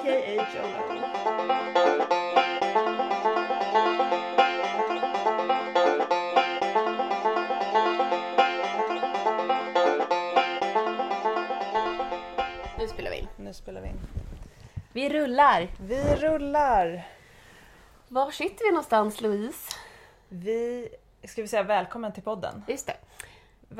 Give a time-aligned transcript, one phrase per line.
[0.00, 0.46] a.k.a.
[0.54, 1.00] Jolo.
[12.78, 13.26] Nu spelar vi in.
[13.36, 14.00] Nu spelar vi in.
[14.92, 15.68] Vi rullar.
[15.80, 17.08] Vi rullar.
[18.08, 19.76] Var sitter vi någonstans Louise?
[20.28, 20.88] Vi,
[21.24, 22.64] ska vi säga välkommen till podden?
[22.68, 22.96] Just det.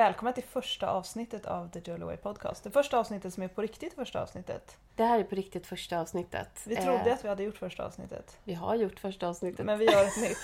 [0.01, 2.65] Välkommen till första avsnittet av The Jolo Way Podcast.
[2.65, 4.77] Det första avsnittet som är på riktigt första avsnittet.
[4.97, 6.49] Det här är på riktigt första avsnittet.
[6.67, 8.39] Vi trodde Eh, att vi hade gjort första avsnittet.
[8.45, 9.67] vi har gjort första avsnittet.
[9.67, 10.39] Men vi gör ett nytt.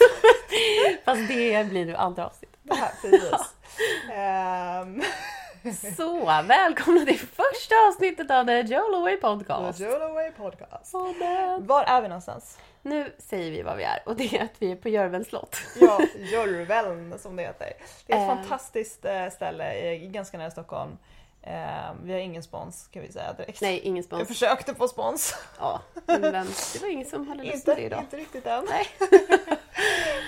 [1.04, 2.58] Fast det blir nu andra avsnittet.
[2.62, 3.54] Det här, precis.
[4.12, 5.02] Ehm,
[5.96, 9.78] Så, välkomna till första avsnittet av The Jolo Way Podcast.
[9.78, 10.92] The Jolo Way Podcast.
[10.92, 11.66] Podden.
[11.66, 12.58] Var är vi någonstans?
[12.82, 15.56] Nu säger vi vad vi är och det är att vi är på Jörvens slott.
[15.80, 17.72] Ja, Jörveln som det heter.
[18.06, 18.36] Det är ett Eh.
[18.36, 20.98] fantastiskt eh, ställe ganska nära Stockholm.
[21.42, 23.60] Eh, Vi har ingen spons kan vi säga direkt.
[23.60, 24.28] Nej, ingen Jag spons.
[24.28, 25.34] försökte få spons.
[25.58, 28.00] Ja, men det var ingen som hade lust med det idag.
[28.00, 28.66] inte riktigt än.
[28.70, 28.86] Nej.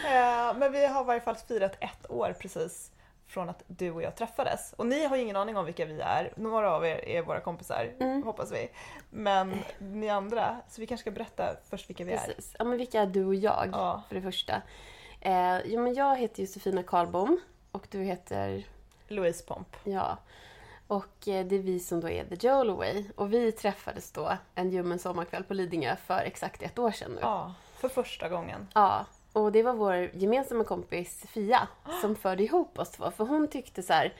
[0.04, 2.90] Eh, Men vi har i varje fall firat ett år precis
[3.28, 4.72] från att du och jag träffades.
[4.76, 6.32] Och ni har ju ingen aning om vilka vi är.
[6.36, 8.22] Några av er är våra kompisar, Mm.
[8.22, 8.70] hoppas vi.
[9.10, 12.18] Men ni andra, så vi kanske ska berätta först vilka vi är.
[12.26, 12.56] Precis.
[12.58, 13.68] Ja, men vilka är du och jag?
[13.72, 14.02] Ja.
[14.08, 14.62] För det första.
[15.20, 17.40] Eh, jo, men jag heter Josefina Karlbom
[17.72, 18.64] och du heter
[19.08, 19.76] Louise Pomp.
[19.84, 20.16] Ja.
[20.86, 23.04] Och eh, det är vi som då är The Jolo Way.
[23.16, 27.18] Och vi träffades då en ljummen sommarkväll på Lidingö för exakt ett år sedan nu.
[27.20, 28.68] Ja, för första gången.
[28.74, 29.06] Ja.
[29.38, 31.68] Och det var vår gemensamma kompis Fia
[32.00, 33.10] som förde ihop oss två.
[33.10, 34.14] För hon tyckte så här.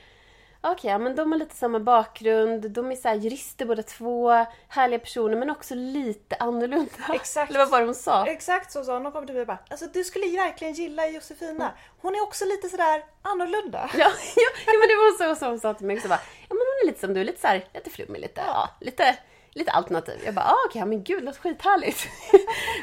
[0.61, 2.71] Okej, ja, men de har lite samma bakgrund.
[2.71, 4.45] De är så jurister båda två.
[4.67, 6.91] Härliga personer men också lite annorlunda.
[7.13, 7.49] Exakt.
[7.49, 8.25] Eller vad var det hon sa?
[8.27, 9.03] Exakt så sa hon.
[9.05, 11.71] Hon kom till mig och bara alltså du skulle verkligen gilla Josefina.
[12.01, 13.89] Hon är också lite sådär annorlunda.
[13.93, 13.99] Ja,
[14.35, 16.09] ja, ja men det var så som hon sa till mig också.
[16.09, 18.69] Bara, ja men hon är lite som du, lite så här, lite flummig, lite, ja,
[18.79, 19.17] lite,
[19.59, 20.21] lite alternativ.
[20.25, 22.07] Jag bara, ah, okej, ja, men gud, låter skithärligt.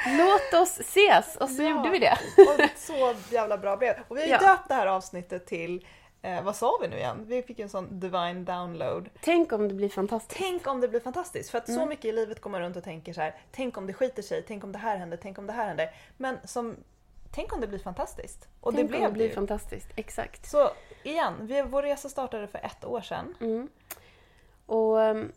[0.18, 1.36] Låt oss ses!
[1.36, 1.68] Och så Ja.
[1.70, 2.18] gjorde vi det.
[2.38, 3.94] Och så jävla bra brev.
[4.08, 4.38] Och vi har ju Ja.
[4.38, 5.86] döpt det här avsnittet till,
[6.22, 7.24] eh, vad sa vi nu igen?
[7.26, 9.08] Vi fick en sån divine download.
[9.20, 10.38] Tänk om det blir fantastiskt.
[10.40, 11.50] Tänk om det blir fantastiskt.
[11.50, 11.80] För att Mm.
[11.80, 13.34] så mycket i livet går man runt och tänker så här.
[13.52, 15.90] Tänk om det skiter sig, tänk om det här händer, tänk om det här händer.
[16.16, 16.76] Men som,
[17.34, 18.48] tänk om det blir fantastiskt.
[18.60, 19.34] Och Tänk det om blev det blir ju.
[19.34, 19.88] fantastiskt.
[19.96, 20.50] Exakt.
[20.50, 20.70] Så
[21.02, 23.34] igen, vi, vår resa startade för ett år sedan.
[23.40, 23.68] Mm.
[24.66, 25.32] Och um,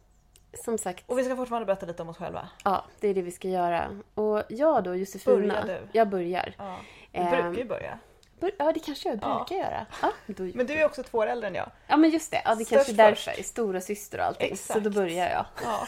[0.54, 2.50] som sagt, Och vi ska fortfarande berätta lite om oss själva.
[2.64, 3.88] ja, det är det vi ska göra.
[4.16, 5.36] Och jag då, Josefina.
[5.38, 5.88] Börja du.
[5.92, 6.54] Jag börjar.
[6.58, 6.78] Ja.
[7.12, 8.00] Vi Ehm, brukar ju börja.
[8.40, 9.36] Bör, ja, det kanske jag Ja.
[9.48, 9.86] brukar göra.
[10.02, 10.12] Ja,
[10.56, 11.72] Men du är också två år äldre än jag.
[11.88, 12.42] ja, men just det.
[12.46, 13.32] Ja, det Störst kanske är därför.
[13.32, 13.46] först.
[13.50, 14.48] Stora syster och allting.
[14.48, 14.84] Så Exakt.
[14.84, 15.46] då börjar jag.
[15.64, 15.88] Ja.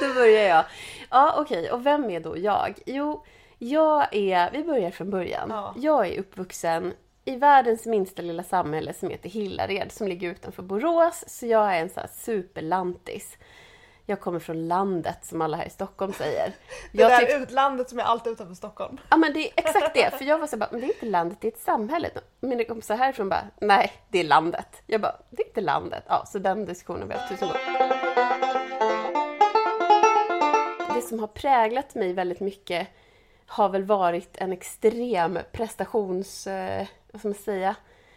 [0.08, 0.64] Då börjar jag.
[1.10, 1.70] Ja, okej.
[1.70, 2.78] Och vem är då jag?
[2.86, 3.24] Jo,
[3.58, 4.50] jag är...
[4.50, 5.48] Vi börjar från början.
[5.50, 5.74] Ja.
[5.76, 6.92] Jag är uppvuxen
[7.24, 11.24] i världens minsta lilla samhälle som heter Hillared som ligger utanför Borås.
[11.26, 13.36] Så jag är en sån här superlantis.
[14.06, 16.52] Jag kommer från landet som alla här i Stockholm säger.
[16.92, 18.98] Det Jag där tyck- utlandet som är allt utanför Stockholm.
[19.10, 20.10] Ja men det är exakt det.
[20.18, 22.10] För jag var så bara, men det är inte landet, det är ett samhälle.
[22.40, 24.82] Mina kompisar härifrån bara, nej det är landet.
[24.86, 26.04] Jag bara, det är inte landet.
[26.08, 27.92] Ja, så den diskussionen har vi haft tusen gånger.
[30.94, 32.88] Det som har präglat mig väldigt mycket
[33.46, 36.48] har väl varit en extrem prestations...
[37.12, 37.76] Vad ska man säga?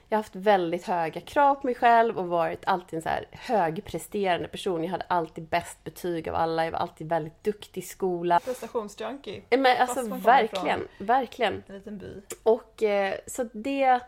[0.09, 3.27] Jag har haft väldigt höga krav på mig själv och varit alltid en så här
[3.31, 4.83] högpresterande person.
[4.83, 6.65] Jag hade alltid bäst betyg av alla.
[6.65, 8.41] Jag var alltid väldigt duktig i skolan.
[8.45, 9.41] Prestationsjunkie.
[9.49, 11.63] Eh, Men alltså verkligen, verkligen.
[11.67, 12.21] En liten by.
[12.43, 13.99] Och eh, så det,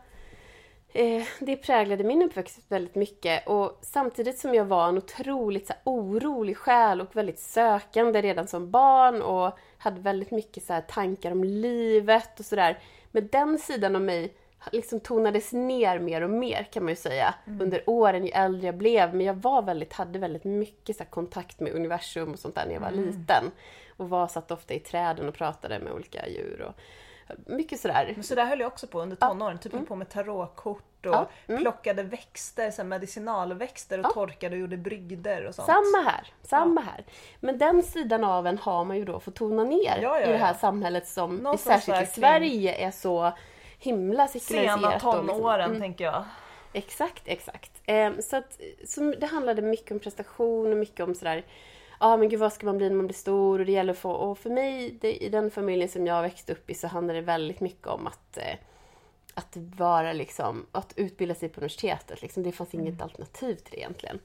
[0.92, 3.46] eh, det präglade min uppväxt väldigt mycket.
[3.46, 8.46] Och samtidigt som jag var en otroligt så här, orolig själ och väldigt sökande redan
[8.46, 12.78] som barn och hade väldigt mycket så här, tankar om livet och sådär.
[13.10, 14.34] Men den sidan av mig
[14.72, 18.76] liksom tonades ner mer och mer kan man ju säga under åren ju äldre jag
[18.76, 19.14] blev.
[19.14, 22.74] Men jag var väldigt, hade väldigt mycket så kontakt med universum och sånt där när
[22.74, 23.44] jag var liten.
[23.96, 26.62] Och var satt ofta i träden och pratade med olika djur.
[26.68, 26.74] Och,
[27.46, 28.12] mycket sådär.
[28.14, 29.58] Men så där höll jag också på under tonåren.
[29.58, 31.18] Typ höll på med tarotkort och Mm.
[31.46, 31.62] Ja, mm.
[31.62, 34.10] plockade växter, så medicinalväxter och Ja.
[34.10, 35.66] torkade och gjorde brygder och sånt.
[35.66, 37.04] Samma här, samma här.
[37.40, 40.32] Men den sidan av en har man ju då fått tona ner Ja, ja, i
[40.32, 40.58] det här ja.
[40.58, 42.06] samhället som särskilt i.
[42.06, 43.32] Sverige är så
[43.78, 44.80] himla sekulariserat.
[44.80, 45.80] Sena liksom- tonåren Mm.
[45.80, 46.24] tänker jag.
[46.72, 47.72] Exakt, exakt.
[47.86, 51.44] Ehm, så att, så det handlade mycket om prestation och mycket om sådär
[52.00, 53.98] Ja men gud vad ska man bli när man blir stor och det gäller att
[53.98, 57.18] få och för mig det, i den familjen som jag växte upp i så handlade
[57.20, 58.54] det väldigt mycket om att eh,
[59.34, 62.42] att vara liksom, att utbilda sig på universitetet liksom.
[62.42, 64.18] Det fanns inget alternativ till det egentligen.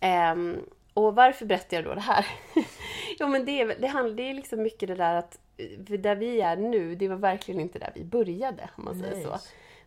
[0.00, 0.58] Ehm,
[0.94, 2.26] och varför berättar jag då det här?
[3.18, 6.14] jo men det, är det, handlar, det är liksom mycket det där att eh, där
[6.14, 9.24] vi är nu, det var verkligen inte där vi började om man säger Nej.
[9.24, 9.38] så.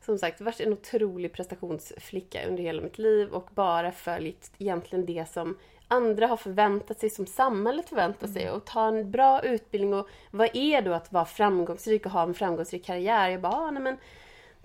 [0.05, 5.29] Som sagt, varit en otrolig prestationsflicka under hela mitt liv och bara följt egentligen det
[5.29, 5.57] som
[5.87, 8.51] andra har förväntat sig, som samhället förväntar sig.
[8.51, 12.33] Och ta en bra utbildning och vad är då att vara framgångsrik och ha en
[12.33, 13.29] framgångsrik karriär?
[13.29, 13.97] Jag bara, ah, nej men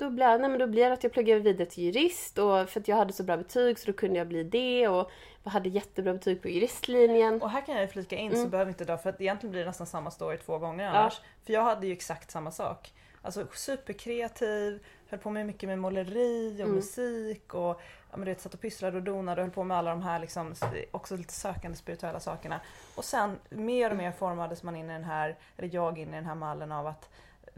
[0.00, 2.81] då blir, nej, men då blir det att jag pluggar vidare till jurist och för
[2.81, 5.11] att jag hade så bra betyg så då kunde jag bli det och
[5.43, 7.43] jag hade jättebra betyg på juristlinjen.
[7.43, 8.44] Och här kan jag flika in Mm.
[8.44, 11.20] så behöver inte dra för att egentligen blir det nästan samma story två gånger annars.
[11.47, 12.93] För jag hade ju exakt samma sak.
[13.23, 16.75] Alltså superkreativ, höll på med mycket med måleri och Mm.
[16.75, 17.81] musik och
[18.11, 20.02] ja, men du vet, satt och pysslade och donade och höll på med alla de
[20.02, 20.55] här liksom,
[20.91, 22.61] också lite sökande spirituella sakerna.
[22.94, 26.17] Och sen mer och mer formades man in i den här, eller jag in i
[26.17, 27.08] den här mallen av att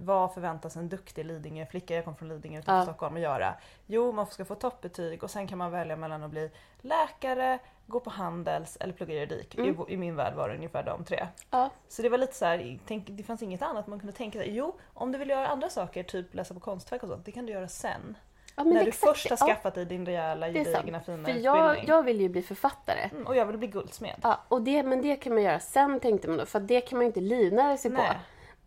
[0.04, 2.82] vad förväntas en duktig Lidingö-flicka, jag kom från Lidingö utanför Ja.
[2.84, 3.54] Stockholm, att göra?
[3.86, 6.50] Jo, man ska få toppbetyg och sen kan man välja mellan att bli
[6.80, 9.54] läkare, gå på Handels eller plugga juridik.
[9.54, 9.76] Mm.
[9.88, 11.26] I, I min värld var det ungefär de tre.
[11.50, 14.38] Ja, Så det var lite så här, tänk, det fanns inget annat man kunde tänka
[14.38, 14.54] sig.
[14.56, 17.46] Jo, om du vill göra andra saker, typ läsa på Konstfack och sånt, det kan
[17.46, 18.16] du göra sen.
[18.56, 21.44] ja när du exakt först har skaffat dig din rejäla, gedigna, fina För utbildning.
[21.44, 23.10] jag, jag vill ju bli författare.
[23.12, 24.16] Mm, och jag vill bli guldsmed.
[24.22, 26.96] Ja, och det, men det kan man göra sen tänkte man då, för det kan
[26.98, 28.08] man ju inte livnära sig Nej.
[28.08, 28.14] på.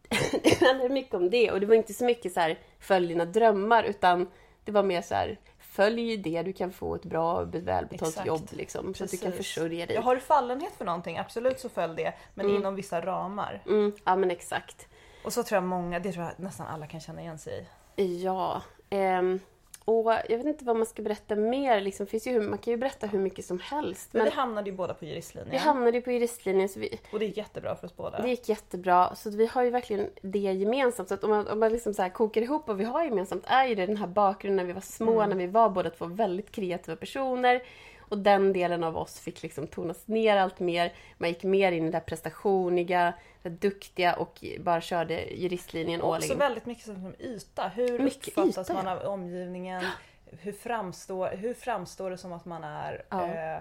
[0.44, 3.26] det handlar mycket om det och det var inte så mycket så här följ dina
[3.26, 4.28] drömmar utan
[4.64, 8.28] det var mer så här följ det du kan få ett bra och välbetalt Exakt.
[8.28, 9.96] jobb liksom så att du kan försörja dig.
[9.96, 12.14] Jag har du fallenhet för någonting, absolut så följ det.
[12.34, 12.58] Men Mm.
[12.58, 13.64] inom vissa ramar.
[13.68, 14.88] Mm, ja men exakt.
[15.24, 18.24] Och så tror jag många, det tror jag nästan alla kan känna igen sig i.
[18.24, 18.62] Ja.
[18.90, 19.40] ehm,
[19.86, 21.82] och jag vet inte vad man ska berätta mer.
[21.82, 24.10] Liksom, finns ju, man kan ju berätta hur mycket som helst.
[24.14, 25.52] Men Men vi hamnade ju båda på juristlinjen.
[25.52, 28.22] vi hamnade ju på juristlinjen så vi, Och det gick jättebra för oss båda.
[28.22, 29.16] Det gick jättebra.
[29.16, 31.08] Så vi har ju verkligen det gemensamt.
[31.08, 33.66] Så att om man, om man liksom så kokar ihop vad vi har gemensamt är
[33.66, 35.30] ju det den här bakgrunden när vi var små, Mm.
[35.30, 37.62] när vi var båda två väldigt kreativa personer.
[38.10, 40.94] Och den delen av oss fick liksom tonas ner allt mer.
[41.18, 46.18] Man gick mer in i det där prestationiga, det duktiga och bara körde juristlinjen all
[46.18, 46.40] Också in.
[46.40, 47.68] väldigt mycket som yta.
[47.68, 49.84] Hur Mycket uppfattas yta, man av omgivningen?
[50.26, 53.06] Hur framstår, hur framstår det som att man är?
[53.10, 53.26] Ja.
[53.26, 53.60] Eh,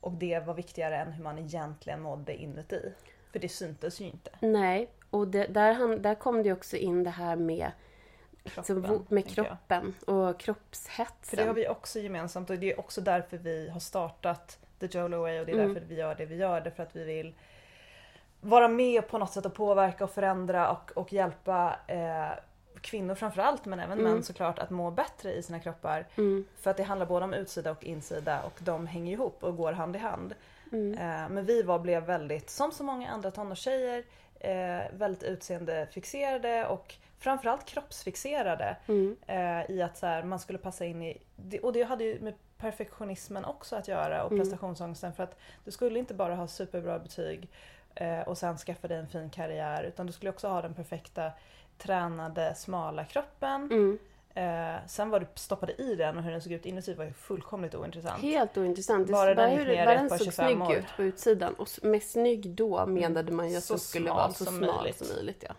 [0.00, 2.92] och det var viktigare än hur man egentligen mådde inuti.
[3.32, 4.30] För det syntes ju inte.
[4.40, 7.70] Nej, och det, där, han, där kom det också in det här med,
[8.44, 11.36] Kroppen, så, vo- med kroppen och För kroppshetsen.
[11.36, 15.20] det har vi också gemensamt och det är också därför vi har startat The Jolo
[15.20, 15.74] Way och det är Mm.
[15.74, 16.60] därför vi gör det vi gör.
[16.60, 17.34] Därför att vi vill
[18.40, 22.28] vara med på något sätt och påverka och förändra och, och hjälpa eh,
[22.80, 24.12] kvinnor framförallt men även Mm.
[24.12, 26.06] män såklart att må bättre i sina kroppar.
[26.16, 29.56] Mm, För att det handlar både om utsida och insida och de hänger ihop och
[29.56, 30.34] går hand i hand.
[30.72, 34.04] mm, Eh, men vi var, blev väldigt, som så många andra tonårstjejer,
[34.40, 36.94] eh, väldigt utseendefixerade och
[37.24, 38.76] framförallt kroppsfixerade.
[38.88, 41.22] mm, Eh, I att så här, man skulle passa in i,
[41.62, 44.42] och det hade ju med perfektionismen också att göra och Mm.
[44.44, 47.48] prestationsångesten för att du skulle inte bara ha superbra betyg
[47.94, 51.30] eh, och sen skaffa dig en fin karriär utan du skulle också ha den perfekta
[51.78, 53.62] tränade smala kroppen.
[53.72, 53.98] mm.
[54.36, 57.12] Eh, sen vad du stoppade i den och hur den såg ut inuti var ju
[57.12, 58.22] fullkomligt ointressant.
[58.22, 59.10] Helt ointressant.
[59.10, 60.74] Bara den hur, bara den såg 25 snygg år.
[60.76, 61.54] ut på utsidan.
[61.54, 64.76] Och med snygg då menade man ju att Så den skulle vara så som smal
[64.76, 64.96] möjligt.
[65.06, 65.44] som möjligt.
[65.48, 65.54] Ja.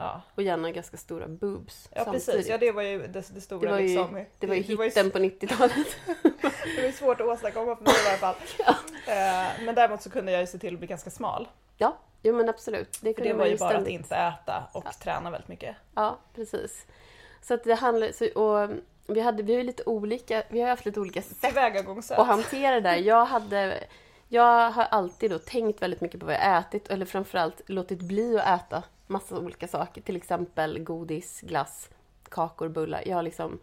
[0.00, 2.26] Ja, Och gärna ganska stora boobs ja samtidigt.
[2.26, 4.14] precis, ja det var ju det, det stora Det var ju, liksom.
[4.14, 5.96] det det, var ju, hitten på 90-talet.
[6.22, 8.34] det var ju svårt att åstadkomma för mig i alla fall.
[9.08, 11.48] Eh, men däremot så kunde jag ju se till att bli ganska smal.
[11.76, 12.98] ja, jo men absolut.
[13.02, 15.76] Det, För det var ju bara att ständigt- inte äta och träna väldigt mycket.
[15.94, 16.86] Ja, precis.
[17.42, 18.12] Så att det handlar...
[18.12, 18.70] Så, och
[19.06, 20.42] vi, hade, vi har ju lite olika...
[20.48, 21.56] Vi har haft lite olika sätt
[22.10, 22.96] att hantera det där.
[22.96, 23.84] Jag hade...
[24.28, 28.38] Jag har alltid då tänkt väldigt mycket på vad jag ätit eller framförallt låtit bli
[28.38, 30.00] att äta massa olika saker.
[30.00, 31.90] Till exempel godis, glass,
[32.28, 33.02] kakor, bullar.
[33.06, 33.58] Jag har liksom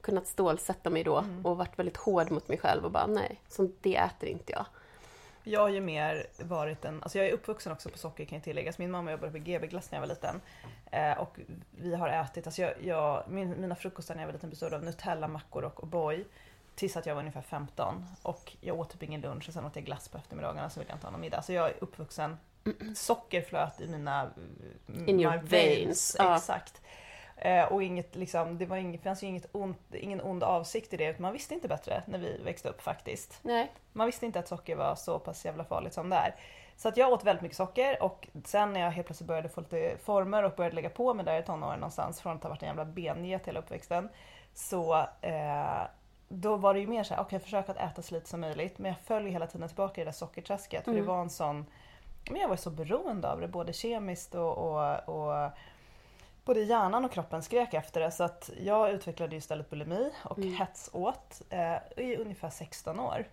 [0.00, 1.46] kunnat stålsätta mig då Mm.
[1.46, 4.66] och varit väldigt hård mot mig själv och bara nej, sånt det äter inte jag.
[5.42, 8.44] Jag har ju mer varit en, alltså jag är uppvuxen också på socker kan jag
[8.44, 8.78] tilläggas.
[8.78, 10.40] Min mamma jobbade på GB Glass när jag var liten.
[10.90, 11.38] Eh, och
[11.70, 14.84] vi har ätit, alltså jag, jag, min, mina frukostar när jag var liten bestod av
[14.84, 16.24] Nutella, mackor och O'boy.
[16.78, 18.06] Tills att jag var ungefär 15.
[18.22, 20.90] Och jag åt typ ingen lunch och sen åt jag glass på eftermiddagarna så ville
[20.90, 21.42] jag inte ha någon middag.
[21.42, 22.38] Så jag är uppvuxen,
[22.94, 24.30] socker flöt i mina
[25.06, 26.16] In your veins.
[26.20, 26.82] Exakt.
[27.36, 30.96] Eh, och inget, liksom, det var inget, fanns ju inget ont, ingen ond avsikt i
[30.96, 31.04] det.
[31.04, 33.38] utan Man visste inte bättre när vi växte upp faktiskt.
[33.42, 33.72] Nej.
[33.92, 36.34] Man visste inte att socker var så pass jävla farligt som det är.
[36.76, 39.60] Så att jag åt väldigt mycket socker och sen när jag helt plötsligt började få
[39.60, 42.62] lite former och började lägga på mig där i tonåren någonstans från att ha varit
[42.62, 44.08] en jävla benget hela uppväxten.
[44.54, 45.82] Så eh,
[46.28, 48.78] då var det ju mer såhär, okej försök att äta så lite som möjligt.
[48.78, 51.02] Men jag föll hela tiden tillbaka i det där sockerträsket för Mm.
[51.02, 51.66] det var en sån,
[52.30, 55.50] men jag var så beroende av det både kemiskt och, och, och
[56.44, 60.54] både hjärnan och kroppen skrek efter det så att jag utvecklade istället bulimi och Mm.
[60.56, 63.24] hetsåt eh, i ungefär 16 år.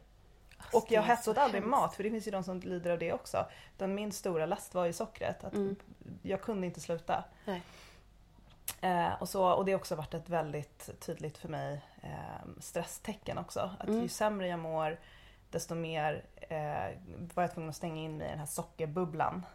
[0.58, 1.72] Alltså, Och jag hetsåt så aldrig hemskt.
[1.80, 3.46] mat för det finns ju de som lider av det också.
[3.76, 5.44] Utan min stora last var ju sockret.
[5.44, 5.76] Att Mm.
[6.22, 7.24] Jag kunde inte sluta.
[7.46, 7.62] Nej.
[8.86, 13.38] Eh, och, så, och det har också varit ett väldigt tydligt för mig eh, stresstecken
[13.38, 13.70] också.
[13.80, 14.02] Att Mm.
[14.02, 15.00] ju sämre jag mår
[15.50, 16.98] desto mer eh,
[17.36, 19.46] var jag tvungen att stänga in mig i den här sockerbubblan.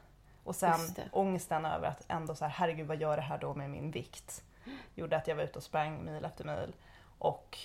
[0.44, 0.78] Och sen
[1.12, 4.42] ångesten över att ändå så här, herregud vad gör det här då med min vikt?
[4.94, 6.75] Gjorde att jag var ute och sprang mil efter mil
[7.18, 7.58] och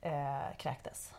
[0.00, 1.14] eh, kräktes.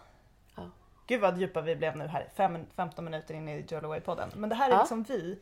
[0.55, 0.63] Ja.
[1.07, 4.31] Gud vad djupa vi blev nu här, fem, 15 minuter in i Joel Away-podden.
[4.35, 4.79] Men det här är Ja.
[4.79, 5.39] liksom vi.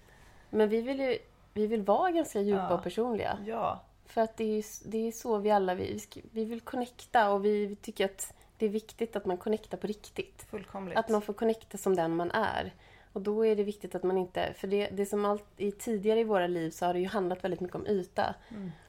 [0.50, 1.18] Men vi vill ju
[1.54, 2.74] vi vill vara ganska djupa Ja.
[2.76, 3.38] och personliga.
[3.46, 6.00] Ja, För att det är, det är så vi alla vi,
[6.32, 10.46] vi vill connecta och vi tycker att det är viktigt att man connectar på riktigt.
[10.50, 10.98] fullkomligt.
[10.98, 12.74] Att man får connecta som den man är.
[13.14, 14.54] Och då är det viktigt att man inte...
[14.54, 17.44] För det, det som allt, i tidigare i våra liv så har det ju handlat
[17.44, 18.36] väldigt mycket om yta.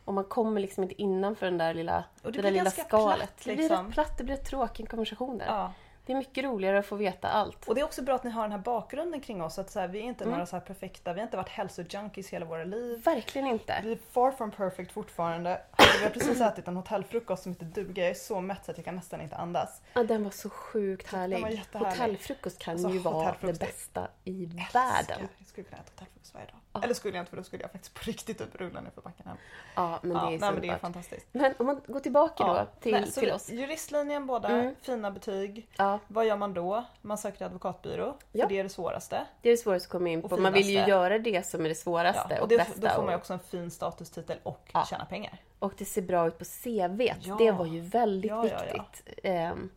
[0.04, 2.04] Och man kommer liksom inte innanför den där lilla, Mm.
[2.22, 3.18] Och det det där lilla skalet.
[3.18, 3.86] platt, Det blir liksom.
[3.86, 5.46] rätt platt, det blir tråkiga konversationer.
[5.46, 5.72] Ja.
[6.06, 7.68] Det är mycket roligare att få veta allt.
[7.68, 9.58] Och det är också bra att ni har den här bakgrunden kring oss.
[9.58, 10.32] Att så här, vi är inte Mm.
[10.32, 13.02] några så här perfekta, vi har inte varit hälsojunkies hela våra liv.
[13.04, 13.80] Verkligen inte.
[13.84, 15.60] Vi är far from perfect fortfarande.
[15.98, 18.02] Vi har precis ätit en hotellfrukost som inte duger.
[18.02, 19.82] Jag är så mätt så att jag kan nästan inte andas.
[19.94, 21.42] Ja, den var så sjukt härlig.
[21.42, 21.90] var jättehärlig.
[21.90, 25.28] Hotellfrukost kan Alltså, ju vara det bästa i världen.
[25.38, 26.56] Jag skulle kunna äta hotellfrukost varje dag.
[26.76, 26.84] Ja.
[26.84, 29.02] Eller skulle jag inte för då skulle jag faktiskt på riktigt typ rulla ner för
[29.02, 29.36] backen hem.
[29.74, 31.26] Ja, men ja, det är nej, så men det är fantastiskt.
[31.32, 33.48] Men om man går tillbaka då till, nej, till oss.
[33.50, 34.74] Juristlinjen båda, Mm.
[34.82, 35.68] fina betyg.
[35.76, 36.84] Ja, Vad gör man då?
[37.02, 38.46] Man söker advokatbyrå, för Ja.
[38.48, 39.26] det är det svåraste.
[39.42, 40.36] det är det svåraste att komma in Och på.
[40.36, 42.80] Man vill ju göra det som är det svåraste Ja, och, och det, bästa.
[42.80, 44.84] då får man ju också en fin statustitel och Ja.
[44.90, 45.38] tjäna pengar.
[45.58, 47.00] och det ser bra ut på CV.
[47.20, 47.36] Ja.
[47.38, 48.82] Det var ju väldigt Ja, ja, ja.
[48.82, 49.24] viktigt.
[49.24, 49.70] Ehm,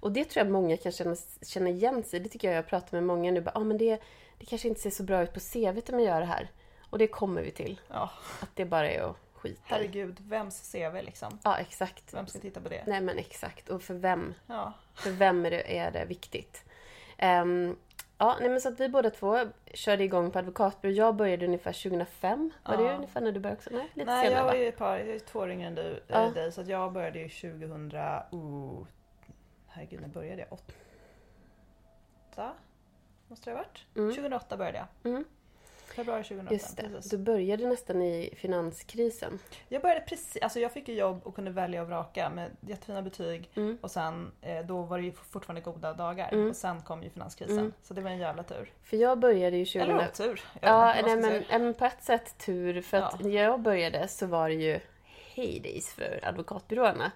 [0.00, 2.88] och det tror jag många kan känna, känna igen sig Det tycker jag jag pratar
[2.96, 3.40] med många nu.
[3.40, 4.00] Bara, ah, men det,
[4.38, 6.48] det kanske inte ser så bra ut på CV om jag gör det här.
[6.90, 7.80] Och det kommer vi till.
[7.88, 11.38] Ja, Att det bara är att skita herregud, vems CV liksom?
[11.44, 12.14] Ja, exakt.
[12.14, 12.82] Vem ska titta på det?
[12.86, 13.68] Nej men exakt.
[13.68, 14.34] Och för vem?
[14.46, 16.64] Ja, För vem är det, är det viktigt?
[17.18, 17.76] Ehm,
[18.18, 19.38] ja, nej, men så att vi båda två
[19.74, 20.92] körde igång på advokatbyrå.
[20.92, 22.50] Jag började ungefär 2005.
[22.64, 22.80] Var Ja.
[22.80, 23.70] det ungefär när du började också?
[23.72, 24.58] Nej, lite Nej, senare jag var va?
[24.58, 26.26] ju ett par, jag är två år yngre än du, Ja.
[26.26, 27.92] äh, dig så att jag började ju 2000,
[28.30, 28.86] oh,
[29.68, 30.52] herregud när började jag?
[30.52, 32.52] Åtta?
[33.28, 33.84] Måste det ha varit?
[33.96, 34.10] Mm.
[34.14, 35.12] 2008 började jag.
[35.12, 35.24] Mm.
[35.96, 36.54] Februari 2008.
[36.54, 36.82] Just det.
[36.82, 37.10] Precis.
[37.10, 39.38] Du började nästan i finanskrisen.
[39.68, 43.02] Jag började precis, alltså jag fick ju jobb och kunde välja och vraka med jättefina
[43.02, 43.78] betyg Mm.
[43.82, 46.48] och sen eh, då var det ju fortfarande goda dagar Mm.
[46.50, 47.58] och sen kom ju finanskrisen.
[47.58, 47.72] Mm.
[47.82, 48.72] Så det var en jävla tur.
[48.82, 49.82] För jag började ju 2000...
[49.82, 50.44] Eller otur.
[50.60, 52.82] Ja, nej, men, men på ett sätt tur.
[52.82, 53.26] För att Ja.
[53.28, 54.80] när jag började så var det ju
[55.34, 57.12] heydays för advokatbyråerna.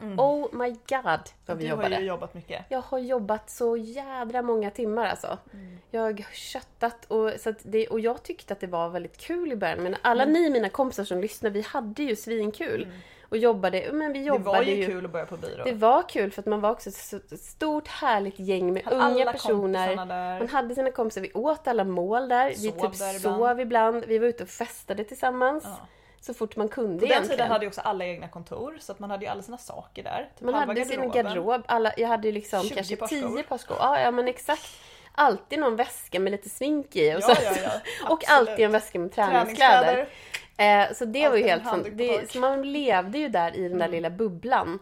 [0.00, 0.20] Mm.
[0.20, 1.94] Oh my god vad vi du jobbade.
[1.94, 2.64] har ju jobbat mycket.
[2.68, 5.38] Jag har jobbat så jädra många timmar alltså.
[5.52, 5.78] Mm.
[5.90, 9.56] Jag har köttat och, så det, och jag tyckte att det var väldigt kul i
[9.56, 9.82] början.
[9.82, 12.88] Men alla ni mina kompisar som lyssnar, vi hade ju svinkul.
[13.28, 14.12] Och jobbade, men vi Mm.
[14.12, 14.86] Det jobbade var ju, ju.
[14.86, 15.64] kul att börja på byrå.
[15.64, 19.32] Det var kul för att man var också ett stort härligt gäng med Hade unga
[19.32, 19.96] personer.
[20.38, 22.48] Man hade sina kompisar, vi åt alla mål där.
[22.48, 23.60] vi Sov typ där sov ibland.
[23.60, 24.04] ibland.
[24.04, 25.64] Vi var ute och festade tillsammans.
[25.66, 25.86] Ja.
[26.22, 27.38] Så fort man kunde På den egentligen.
[27.38, 30.02] tiden hade ju också alla egna kontor så att man hade ju alla sina saker
[30.02, 30.30] där.
[30.38, 31.24] Typ Man hade sin garderoben.
[31.24, 31.62] garderob.
[31.66, 33.42] Alla, jag hade ju liksom 20 kanske par 10 skor.
[33.42, 33.76] par skor.
[33.80, 34.70] Ja, ja, men exakt.
[35.12, 37.14] Alltid någon väska med lite smink i.
[37.16, 37.70] Och, så, ja, ja.
[38.12, 40.08] och alltid en väska med träningskläder.
[40.56, 42.30] Eh, så det var ju helt handduk fan, på det, tork.
[42.30, 44.78] så Man levde ju där i den där lilla bubblan.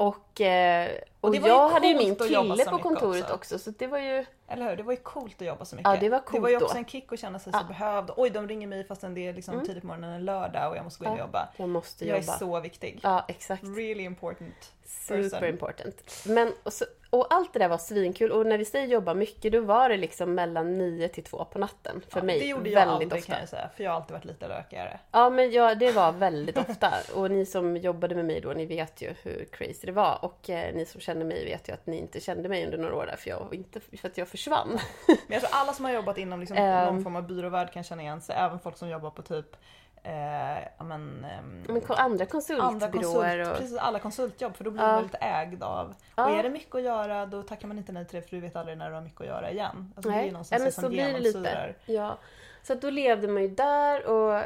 [0.00, 0.90] Och, eh,
[1.20, 3.34] och, det var ju jag hade ju min kille på kontoret också.
[3.34, 3.58] också.
[3.58, 4.24] Så det var ju...
[4.48, 4.76] Eller hur?
[4.76, 5.90] Det var ju coolt att jobba så mycket.
[5.90, 6.78] Ja, det var Det coolt var ju också då.
[6.78, 7.60] en kick att känna sig Ja.
[7.60, 8.10] så behövd.
[8.16, 10.84] Oj, de ringer mig fastän det är liksom tidigt på morgonen en lördag och jag
[10.84, 11.48] måste gå in och Ja, jobba.
[11.56, 12.38] Jag måste Jag är jobba.
[12.38, 13.00] så viktig.
[13.02, 13.64] Ja, exakt.
[13.64, 15.44] Really important Super person.
[15.48, 16.24] important.
[16.26, 18.30] Men, och, så, och allt det där var svinkul.
[18.32, 21.58] Och när vi säger jobba mycket, då var det liksom mellan 9 till 2 på
[21.58, 22.00] natten.
[22.08, 22.38] För Ja, mig.
[22.40, 23.32] det gjorde jag väldigt aldrig ofta.
[23.32, 25.00] kan jag säga, för jag har alltid varit lite lökigare.
[25.12, 26.92] Ja, men jag, det var väldigt ofta.
[27.14, 30.18] Och ni som jobbade med mig då, ni vet ju hur crazy det var.
[30.24, 32.94] Och eh, ni som känner mig vet ju att ni inte kände mig under några
[32.96, 34.78] år där, för, jag, inte, för att jag försvann.
[35.26, 36.84] Men tror alla som har jobbat inom liksom Ehm.
[36.94, 38.36] någon form av byråvärld kan känna igen sig.
[38.38, 39.56] Även folk som jobbar på typ
[40.02, 43.56] eh, men, ehm, Men andra andra konsultbyråer konsult, och...
[43.56, 44.92] precis alla konsultjobb för då blir Ja.
[44.92, 45.94] man lite ägd av.
[46.16, 46.24] Ja.
[46.24, 48.40] Och är det mycket att göra då tackar man inte nej till det för du
[48.42, 49.92] vet aldrig när du har mycket att göra igen.
[49.96, 51.74] Alltså, det är Nej, ja, men så blir det lite.
[51.86, 52.18] Ja.
[52.62, 54.42] Så då levde man ju där och...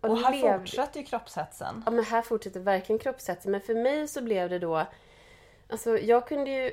[0.00, 1.82] Och här levde- fortsätter ju kroppshetsen.
[1.86, 3.52] Ja men här fortsätter verkligen kroppshetsen.
[3.52, 4.86] Men för mig så blev det då...
[5.70, 6.72] Alltså jag kunde ju...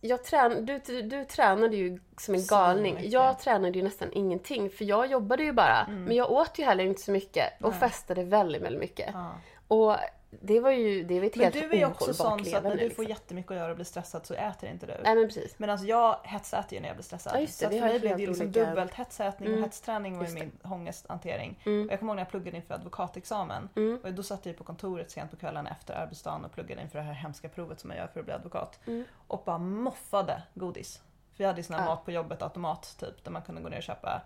[0.00, 2.98] Jag trän, du, du, du tränade ju som en galning.
[3.02, 5.86] Jag tränade ju nästan ingenting för jag jobbade ju bara.
[5.88, 7.80] Men jag åt ju heller inte så mycket och Nej.
[7.80, 9.10] festade väldigt, väldigt mycket.
[9.12, 9.32] Ja.
[9.68, 9.96] Och
[10.30, 12.62] det var ju det var ett Men helt du är ju också sån så att
[12.62, 13.04] när du får liksom.
[13.04, 14.92] jättemycket att göra och blir stressad så äter inte du.
[15.02, 15.58] Nej men precis.
[15.58, 17.32] Medan jag hetsäter ju när jag blir stressad.
[17.36, 19.58] Ja, just det, så för mig helt det liksom olika- dubbelt hetsätning Mm.
[19.60, 21.62] och hetsträning var ju min ångesthantering.
[21.66, 21.86] Mm.
[21.86, 23.68] Och jag kommer ihåg när jag pluggade inför advokatexamen.
[23.76, 24.00] Mm.
[24.04, 26.98] Och då satt jag ju på kontoret sent på kvällen efter arbetsdagen och pluggade inför
[26.98, 28.80] det här hemska provet som jag gör för att bli advokat.
[28.86, 29.04] Mm.
[29.26, 30.96] Och bara moffade godis.
[31.32, 31.88] För vi hade ju sån här Ja.
[31.88, 34.22] mat på jobbet automat typ där man kunde gå ner och köpa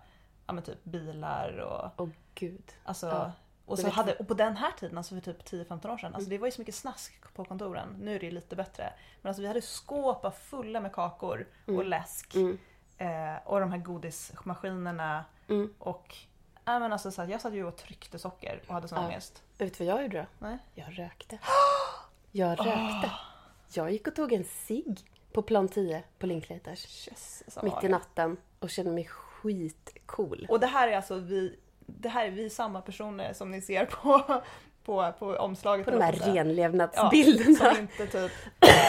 [0.47, 2.71] ja, men typ bilar och Åh gud.
[2.83, 3.31] alltså Ja.
[3.65, 6.29] Och, så hade, och på den här tiden, alltså för typ 10-15 år sedan, alltså
[6.29, 7.95] det var ju så mycket snask på kontoren.
[7.99, 8.93] Nu är det ju lite bättre.
[9.21, 12.35] Men alltså vi hade skåp bara fulla med kakor och läsk.
[12.35, 12.57] Mm.
[12.97, 15.25] Eh, och de här godismaskinerna.
[15.49, 15.73] Mm.
[15.79, 16.15] Och
[16.65, 19.07] äh, men alltså, så att jag satt ju och tryckte socker och hade sån Ja.
[19.07, 19.43] ångest.
[19.57, 20.47] Vet du vad jag gjorde då?
[20.47, 20.57] Nej.
[20.75, 21.39] Jag rökte.
[22.35, 23.11] Jag rökte.
[23.73, 24.99] Jag gick och tog en cigg
[25.33, 27.09] på plan 10 på Linklaters.
[27.63, 30.47] Mitt i natten och kände mig skitcool.
[30.49, 33.85] Och det här är alltså vi, det här är vi samma personer som ni ser
[33.85, 34.41] på,
[34.85, 35.85] på, på omslaget.
[35.85, 37.57] På de här renlevnadsbilderna.
[37.61, 38.31] Ja, som inte typ,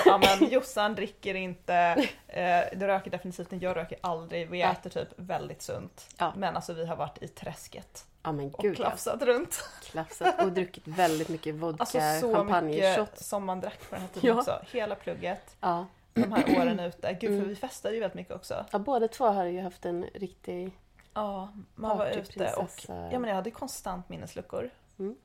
[0.05, 1.75] ja men Jossan dricker inte,
[2.29, 6.07] eh, du röker definitivt inte, jag röker aldrig, vi äter typ väldigt sunt.
[6.19, 6.33] Ja.
[6.37, 8.77] Men alltså vi har varit i träsket Ja men och gud ja.
[8.77, 9.69] klafsat runt.
[9.83, 13.29] Klafsat och druckit väldigt mycket vodka, Alltså så champagne, mycket shots.
[13.29, 14.39] som man drack på den här tiden Ja.
[14.39, 14.61] också.
[14.73, 15.87] Hela plugget, Ja.
[16.15, 17.13] de här åren ute.
[17.21, 17.43] Gud Mm.
[17.43, 18.65] för vi festade ju väldigt mycket också.
[18.71, 20.73] ja, båda två har ju haft en riktig...
[21.15, 24.71] Ja, man var ute och ja, men jag hade konstant minnesluckor.
[24.99, 25.17] Mm.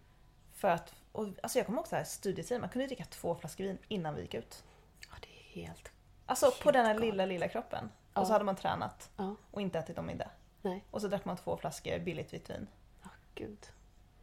[0.54, 3.64] För att, och, alltså jag kommer ihåg så här studietid, man kunde dricka två flaskor
[3.64, 4.64] vin innan vi gick ut.
[5.10, 5.92] Ja, det är helt...
[6.26, 7.90] Alltså på Helt den här lilla, lilla kroppen.
[8.14, 8.22] Ja.
[8.22, 10.30] Och så hade man tränat Ja, och inte ätit någon middag.
[10.62, 10.84] nej.
[10.92, 12.68] Och så drack man två flaskor billigt vitt vin.
[13.04, 13.68] Ja, gud.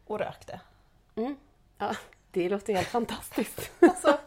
[0.06, 0.60] Och rökte.
[1.14, 1.36] Mm.
[1.78, 1.94] Ja,
[2.42, 3.70] det låter helt fantastiskt.
[3.80, 4.18] Alltså,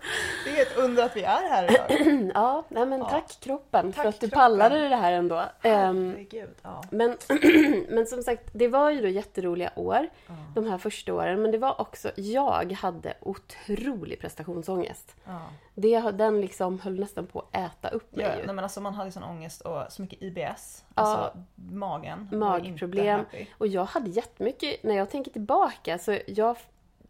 [0.46, 2.32] det är ett under att vi är här idag.
[2.34, 3.10] ja, nej men Ja.
[3.10, 4.40] tack kroppen Tack, för att du kroppen.
[4.40, 5.36] pallade det här ändå.
[5.62, 6.50] Ehm, Herregud.
[6.62, 6.84] Ja.
[6.92, 7.18] men,
[7.90, 10.34] men som sagt, det var ju då jätteroliga år, Ja.
[10.56, 11.42] de här första åren.
[11.42, 15.16] Men det var också, jag hade otrolig prestationsångest.
[15.26, 15.42] Ja.
[15.76, 18.46] Det, den liksom höll nästan på att äta upp mig Ja, ju.
[18.46, 20.86] nej, men alltså man hade sån ångest och så mycket IBS.
[20.96, 21.02] Ja.
[21.02, 22.30] Alltså magen.
[22.32, 23.22] Magproblem.
[23.58, 26.58] Och jag hade jättemycket, när jag tänker tillbaka, så jag,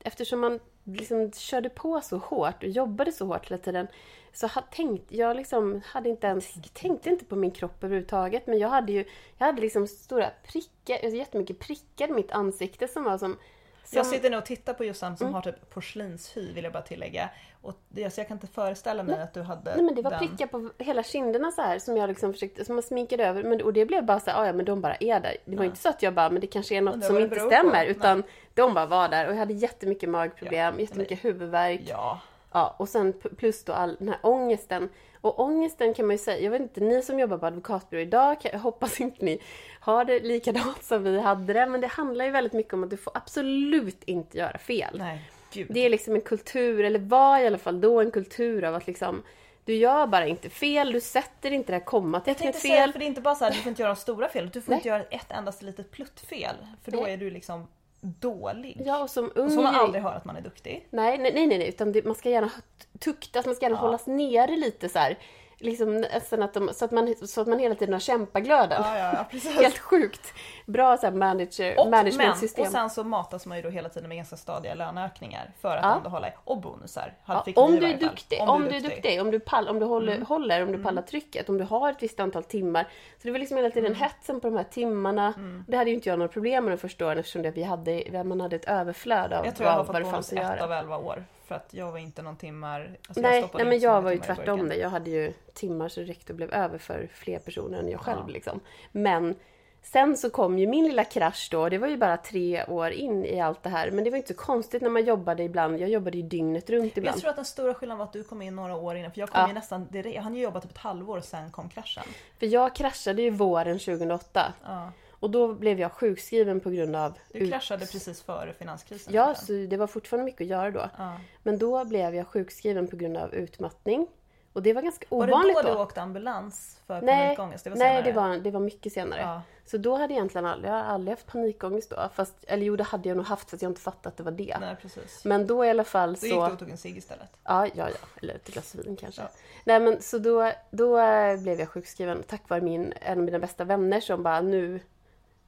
[0.03, 0.60] eftersom man
[0.96, 3.88] liksom körde på så hårt och jobbade så hårt hela tiden,
[4.34, 8.60] så ha, tänkt, jag liksom hade inte ens, tänkte inte på min kropp överhuvudtaget, men
[8.60, 9.05] jag hade ju,
[9.38, 13.38] jag hade liksom stora prickar, alltså jättemycket prickar i mitt ansikte som var som...
[13.84, 15.34] som Jag sitter nu och tittar på Jossan som Mm.
[15.34, 17.30] har typ porslinshy vill jag bara tillägga.
[17.62, 20.12] Och det, så jag kan inte föreställa mig att du hade Nej men det var
[20.12, 20.19] den.
[20.19, 23.43] prickar på hela kinderna så här som jag liksom försökte, som man sminkade över.
[23.43, 25.38] Men, och det blev bara så här, "Ah, ja men de bara är där.
[25.45, 25.69] Det var Ja.
[25.69, 27.50] inte så att jag bara, men det kanske är något som inte beror på.
[27.56, 27.72] stämmer.
[27.72, 27.88] Nej.
[27.88, 29.26] Utan de bara var där.
[29.28, 31.82] Och jag hade jättemycket magproblem, Ja, jättemycket huvudvärk.
[31.86, 32.19] Ja.
[32.52, 34.89] Ja, och sen plus då all den här ångesten.
[35.22, 38.38] Och ångesten kan man ju säga, jag vet inte, ni som jobbar på advokatbyrå idag,
[38.43, 39.39] jag hoppas inte ni
[39.80, 41.65] har det likadant som vi hade det.
[41.65, 44.95] Men det handlar ju väldigt mycket om att du får absolut inte göra fel.
[45.00, 45.67] Nej, gud.
[45.69, 48.88] Det är liksom en kultur, eller var i alla fall då en kultur av att
[48.88, 49.23] liksom
[49.65, 52.91] du gör bara inte fel, du sätter inte det här kommatecknet tänkte säga, fel.
[52.91, 54.62] för det är inte bara så här, du får inte göra de stora fel, du
[54.62, 54.77] får Nej.
[54.77, 56.55] inte göra ett endast litet pluttfel.
[56.83, 57.13] För då Nej.
[57.13, 57.67] är du liksom
[58.01, 58.81] dålig.
[58.85, 59.49] Ja, och som Och ung...
[59.49, 60.88] så får man aldrig höra att man är duktig.
[60.89, 62.51] Nej, nej, nej, nej, utan det, man ska gärna
[62.99, 63.81] tuktas, man ska gärna Ja.
[63.81, 65.17] hållas nere lite så här.
[65.62, 68.82] Liksom nästan att de, så, att man, så att man hela tiden har kämpaglöden.
[68.86, 69.39] Ja, ja, ja.
[69.62, 70.34] Helt sjukt.
[70.65, 72.65] Bra så här manager, Och, men, managementsystem.
[72.65, 75.84] och sen så matas man ju då hela tiden med ganska stadiga löneökningar för att
[75.86, 75.95] Ja.
[75.98, 77.13] ändå hålla och bonusar.
[77.26, 80.13] Ja, om, du är duktig, om, du är duktig, om du, pall, om du håller,
[80.13, 80.26] Mm.
[80.26, 82.84] håller, om du pallar trycket, om du har ett visst antal timmar.
[83.17, 84.00] Så det var liksom hela tiden Mm.
[84.00, 85.34] hetsen på de här timmarna.
[85.67, 88.24] Det hade ju inte jag några problem med de första åren eftersom det, vi hade,
[88.24, 90.34] man hade ett överflöd av Jag tror jag har vad, fått vad det bonus fanns
[90.34, 90.63] att ett göra.
[90.63, 91.24] av 11 år.
[91.49, 92.97] För att jag var inte någon timmar...
[93.07, 94.75] Alltså Nej, stoppade nej men jag var ju tvärtom det.
[94.75, 98.23] Jag hade ju timmar så räckte och blev över för fler personer än jag själv.
[98.27, 98.33] Ja.
[98.33, 98.59] Liksom.
[98.91, 99.35] Men
[99.81, 101.69] sen så kom ju min lilla krasch då.
[101.69, 103.91] Det var ju bara tre år in i allt det här.
[103.91, 105.79] Men det var inte så konstigt när man jobbade ibland.
[105.79, 107.15] Jag jobbade ju dygnet runt ibland.
[107.15, 109.12] Jag tror att den stora skillnaden var att du kom in några år innan.
[109.12, 109.47] För jag kom Ja.
[109.47, 112.03] ju nästan direkt, jag hann ju jobba typ ett halvår sen kom kraschen.
[112.39, 114.53] För jag kraschade ju våren 2008.
[114.65, 114.91] Ja.
[115.19, 117.13] Och då blev jag sjukskriven på grund av...
[117.34, 119.13] Du ut- kraschade precis före finanskrisen.
[119.13, 120.89] Ja, så det var fortfarande mycket att göra då.
[120.97, 121.17] ja.
[121.43, 124.08] Men då blev jag sjukskriven på grund av utmattning.
[124.53, 125.73] Och det var ganska Var det ovanligt då då.
[125.73, 127.63] du åkte ambulans för Nej, panikångest?
[127.63, 128.03] Det var Nej, senare.
[128.03, 129.21] det var, det var mycket senare.
[129.21, 129.41] Ja.
[129.65, 132.10] Så då hade jag egentligen aldrig, jag aldrig haft panikångest då.
[132.13, 134.32] Fast, eller jo, det hade jag nog haft fast jag inte fattat att det var
[134.32, 134.58] det.
[134.60, 135.25] Nej precis.
[135.25, 136.47] Men då i alla fall Då gick så...
[136.47, 137.29] du och tog en cigg istället.
[137.43, 138.08] Ja, ja, ja.
[138.21, 139.21] Eller ett glas vin kanske.
[139.21, 139.29] Ja.
[139.63, 143.39] Nej men så då, då eh, blev jag sjukskriven tack vare min, en av mina
[143.39, 144.79] bästa vänner som bara nu,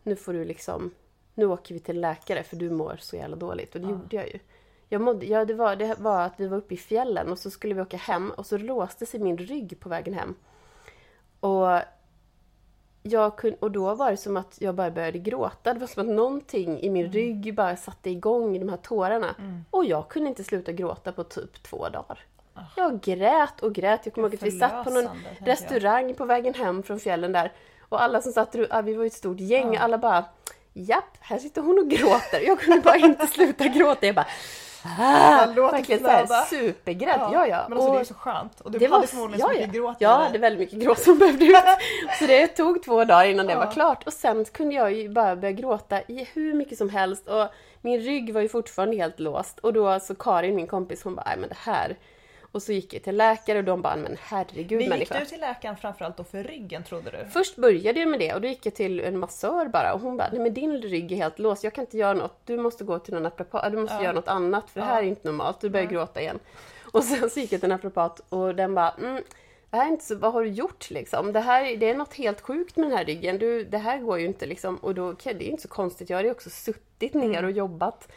[0.03, 0.91] nu får du liksom,
[1.35, 3.75] nu åker vi till läkare för du mår så jävla dåligt.
[3.75, 3.91] Och det Ja.
[3.91, 4.39] gjorde jag ju.
[4.89, 7.51] Jag mådde, ja, det, var, det var att vi var uppe i fjällen och så
[7.51, 10.35] skulle vi åka hem och så låste sig min rygg på vägen hem.
[11.39, 11.81] Och,
[13.03, 15.73] jag kun, och då var det som att jag bara började gråta.
[15.73, 19.35] Det var som att någonting i min rygg bara satte igång de här tårarna.
[19.39, 19.65] Mm.
[19.71, 22.19] Och jag kunde inte sluta gråta på typ två dagar.
[22.53, 22.61] Ah.
[22.77, 24.01] Jag grät och grät.
[24.05, 25.47] Jag kommer ihåg att vi satt på någon jag.
[25.47, 27.51] restaurang på vägen hem från fjällen där.
[27.91, 29.79] Och alla som satt runt, vi var ju ett stort gäng, Ja.
[29.79, 30.25] alla bara
[30.73, 32.39] Japp, här sitter hon och gråter.
[32.47, 34.05] Jag kunde bara inte sluta gråta.
[34.05, 34.25] Jag bara
[34.99, 37.19] Ah, verkligen såhär supergrädd.
[37.33, 37.65] Ja, ja.
[37.69, 38.61] Men alltså Och det är så skönt.
[38.61, 39.81] Och du det hade var- förmodligen så ja, mycket ja.
[39.81, 41.55] gråt i Jag hade väldigt mycket gråt som behövde ut.
[42.19, 43.59] Så det tog två dagar innan det Ja.
[43.59, 44.07] var klart.
[44.07, 47.27] Och sen kunde jag ju bara börja gråta i hur mycket som helst.
[47.27, 47.47] Och
[47.81, 49.59] min rygg var ju fortfarande helt låst.
[49.59, 51.95] Och då så Karin, min kompis, hon bara, nej men det här.
[52.51, 55.19] Och så gick jag till läkare och de bara, men herregud Men gick människa.
[55.19, 57.29] du till läkaren framförallt då för ryggen trodde du?
[57.31, 60.17] Först började jag med det och då gick jag till en massör bara och hon
[60.17, 62.83] bara, nej men din rygg är helt låst, jag kan inte göra något, du måste
[62.83, 64.03] gå till en naprapat, du måste Ja.
[64.03, 65.93] göra något annat för det här är inte normalt, du börjar Nej.
[65.93, 66.39] gråta igen.
[66.91, 69.23] Och sen så gick jag till en naprapat och den bara, mm,
[69.69, 71.33] det här är inte så, vad har du gjort liksom?
[71.33, 74.19] Det, här, det är något helt sjukt med den här ryggen, du, det här går
[74.19, 74.75] ju inte liksom.
[74.75, 77.45] Och då, det är inte så konstigt, jag har ju också suttit ner Mm.
[77.45, 78.07] och jobbat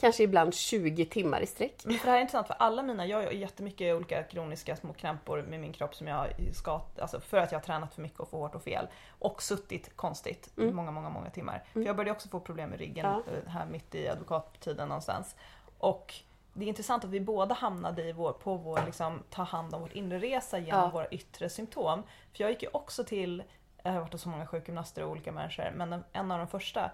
[0.00, 1.74] kanske ibland 20 timmar i sträck.
[1.84, 5.60] Det här är intressant för alla mina, jag har jättemycket olika kroniska små krämpor med
[5.60, 8.36] min kropp som jag ska, alltså för att jag har tränat för mycket och för
[8.38, 8.86] hårt och fel.
[9.18, 11.64] Och suttit konstigt i många, många, många timmar.
[11.72, 13.20] För jag började också få problem med ryggen Mm.
[13.26, 13.32] Ja.
[13.32, 15.36] eh, här mitt i advokattiden någonstans.
[15.78, 16.14] Och
[16.52, 19.80] det är intressant att vi båda hamnade i vår, på vår liksom, ta hand om
[19.82, 20.90] vårt inre resa genom Ja.
[20.90, 22.02] våra yttre symptom.
[22.32, 23.42] För jag gick ju också till,
[23.82, 26.46] jag har varit hos så många sjukgymnaster och olika människor, men en- en av de
[26.48, 26.90] första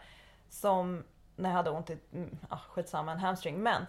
[0.49, 1.05] som
[1.37, 3.59] när jag hade ont i, mm, ah, skitsamma, en hamstring.
[3.63, 3.87] Men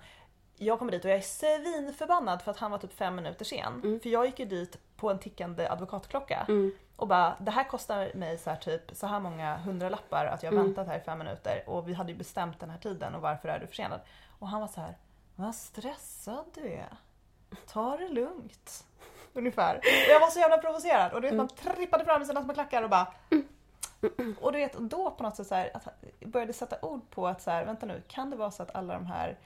[0.56, 4.00] jag kommer dit och jag är svinförbannad för att han var typ fem minuter sen.
[4.04, 6.46] För jag gick ju dit på en tickande advokatklocka.
[6.48, 6.72] Mm.
[6.96, 10.54] Och bara, det här kostar mig så här typ så här många hundralappar att jag
[10.54, 10.66] Mm.
[10.66, 11.64] väntat här i fem minuter.
[11.70, 14.00] Och vi hade ju bestämt den här tiden och varför är du försenad?
[14.40, 14.98] Och han var så här,
[15.36, 16.98] vad stressad du är.
[17.68, 18.86] Ta det lugnt.
[19.34, 19.78] Ungefär.
[19.78, 21.48] Och jag var så jävla provocerad och du vet Mm.
[21.66, 23.08] man trippade fram i sina små klackar och bara
[24.42, 25.88] och du vet, då på något sätt så här, att
[26.20, 28.76] jag började sätta ord på att så här, vänta nu, kan det vara så att
[28.76, 29.38] alla de här,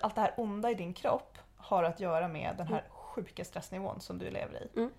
[0.00, 4.00] allt det här onda i din kropp har att göra med den här sjuka stressnivån
[4.00, 4.78] som du lever i?
[4.78, 4.90] Mm.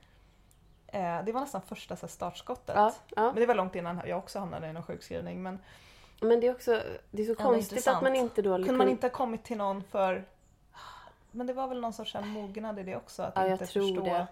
[0.87, 2.75] Eh, det var nästan första så här, startskottet.
[2.75, 3.23] Ja, ja.
[3.23, 5.43] Men det var långt innan jag också hamnade i någon sjukskrivning.
[5.43, 5.59] Men
[6.21, 8.55] Men det är också, det är så konstigt att man inte då...
[8.55, 10.25] kunde man inte ha kommit till någon för...
[11.31, 13.23] Men det var väl någon sorts mognad i det också?
[13.23, 14.03] Att inte förstå.
[14.03, 14.27] det.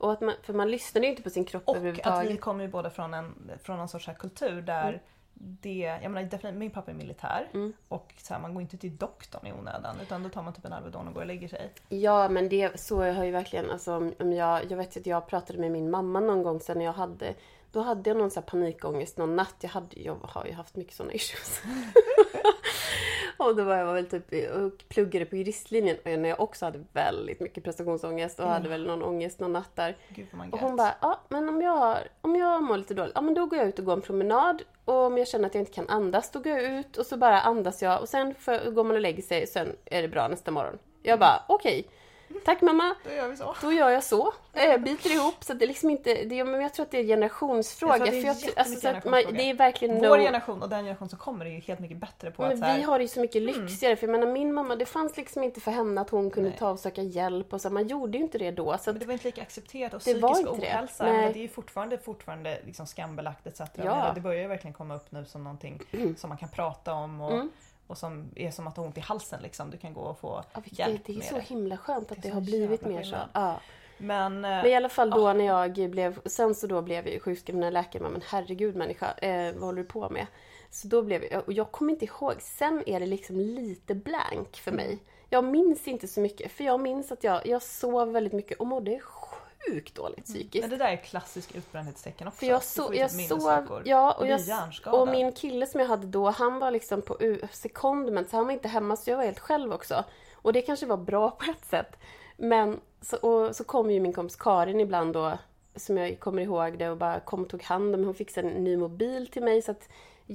[0.00, 2.30] Och att man, för man lyssnar ju inte på sin kropp Och att överhuvudtaget.
[2.30, 5.00] vi kommer ju båda från en, från någon sorts här kultur där Mm.
[5.60, 7.72] det, jag menar definitivt, min pappa är militär Mm.
[7.88, 10.64] och så här, man går inte till doktorn i onödan utan då tar man typ
[10.64, 11.72] en Alvedon och går och lägger sig.
[11.88, 15.26] Ja, men det så har ju verkligen, alltså om om jag, jag vet att jag
[15.26, 17.34] pratade med min mamma någon gång sen när jag hade,
[17.72, 19.54] då hade jag någon så här panikångest någon natt.
[19.60, 21.62] Jag, hade, jag har ju haft mycket sådana issues.
[23.46, 24.24] och då var jag väl typ
[24.54, 28.52] och pluggade på juristlinjen och när jag också hade väldigt mycket prestationsångest och Mm.
[28.52, 29.96] hade väl någon ångest någon natt där.
[30.52, 33.46] Och hon bara, ja men om jag, om jag mår lite dåligt, ja men då
[33.46, 34.62] går jag ut och går en promenad.
[34.84, 37.16] Och om jag känner att jag inte kan andas, då går jag ut och så
[37.16, 38.00] bara andas jag.
[38.00, 38.34] Och sen
[38.74, 40.78] går man och lägger sig, sen är det bra nästa morgon.
[41.02, 41.86] Jag bara, okej.
[42.44, 43.54] Tack mamma, Då gör vi så.
[43.62, 44.32] då gör jag så.
[44.52, 45.34] Jag biter ihop.
[45.44, 47.96] Så det är liksom inte, det är, men jag tror att det är en generationsfråga.
[47.96, 50.22] Jag tror att det är för jag, alltså, att man, det är verkligen Vår no...
[50.22, 52.64] generation och den generation som kommer är ju helt mycket bättre på att Men så
[52.64, 53.96] här, vi har det ju så mycket lyxigare.
[53.96, 56.58] För jag menar min mamma, det fanns liksom inte för henne att hon kunde Nej.
[56.58, 57.52] ta och söka hjälp.
[57.52, 58.64] Och så, man gjorde ju inte det då.
[58.64, 60.72] Så att, Men det var inte lika accepterat och Det var psykisk inte det.
[60.72, 61.04] ohälsa.
[61.04, 63.60] Men det är ju fortfarande, fortfarande liksom skambelagt etc.
[63.74, 64.04] Ja.
[64.04, 65.80] Men Det börjar ju verkligen komma upp nu som någonting
[66.16, 67.50] som man kan prata om och, Mm.
[67.90, 69.42] Och som är som att ha ont i halsen.
[69.42, 69.70] Liksom.
[69.70, 71.40] Du kan gå och få ja, hjälp det är med så det.
[71.40, 73.16] himla skönt att Det det, är har blivit mer så.
[73.32, 73.60] Ja.
[73.98, 77.14] Men, eh, Men i alla fall då när jag blev, sen så då blev jag
[77.14, 80.26] ju sjukskriven när läkaren men herregud människa, eh, vad håller du på med?
[80.70, 84.56] Så då blev jag, och jag kommer inte ihåg, sen är det liksom lite blank
[84.56, 84.98] för mig.
[85.28, 88.66] Jag minns inte så mycket, för jag minns att jag, jag sov väldigt mycket och
[88.66, 88.90] mådde
[89.66, 90.62] sjukt dåligt psykiskt.
[90.62, 92.38] men det där är klassisk utbrändhetstecken också.
[92.38, 94.40] För jag, så, jag typ sov, ja, och jag,
[94.86, 97.16] och min kille som jag hade då, han var liksom på
[97.52, 100.04] secondment, så han var inte hemma, så jag var helt själv också.
[100.34, 101.96] Och det kanske var bra på ett sätt.
[102.36, 105.38] Men så, och, så kom ju min kompis Karin ibland då,
[105.76, 108.64] som jag kommer ihåg det, och bara kom och tog hand om Hon fixade en
[108.64, 109.88] ny mobil till mig så att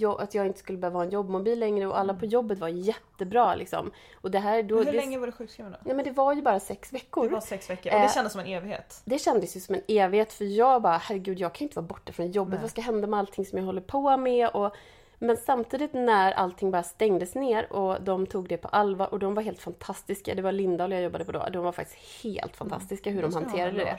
[0.03, 3.55] att jag inte skulle behöva ha en jobbmobil längre och alla på jobbet var jättebra
[3.55, 3.91] liksom.
[4.21, 4.77] Och det här då...
[4.77, 5.77] Hur det, länge var du sjukskriven då?
[5.83, 7.23] Nej men det var ju bara sex veckor.
[7.23, 9.01] Det var sex veckor och det Eh, kändes som en evighet.
[9.05, 12.11] Det kändes ju som en evighet för jag bara, herregud jag kan inte vara borta
[12.11, 12.53] från jobbet.
[12.53, 12.61] Nej.
[12.61, 14.49] Vad ska hända med allting som jag håller på med?
[14.49, 14.75] Och,
[15.19, 19.33] men samtidigt när allting bara stängdes ner och de tog det på allvar och de
[19.33, 20.35] var helt fantastiska.
[20.35, 21.45] Det var Lindahl jag jobbade på då.
[21.51, 23.97] De var faktiskt helt fantastiska hur de hanterade det.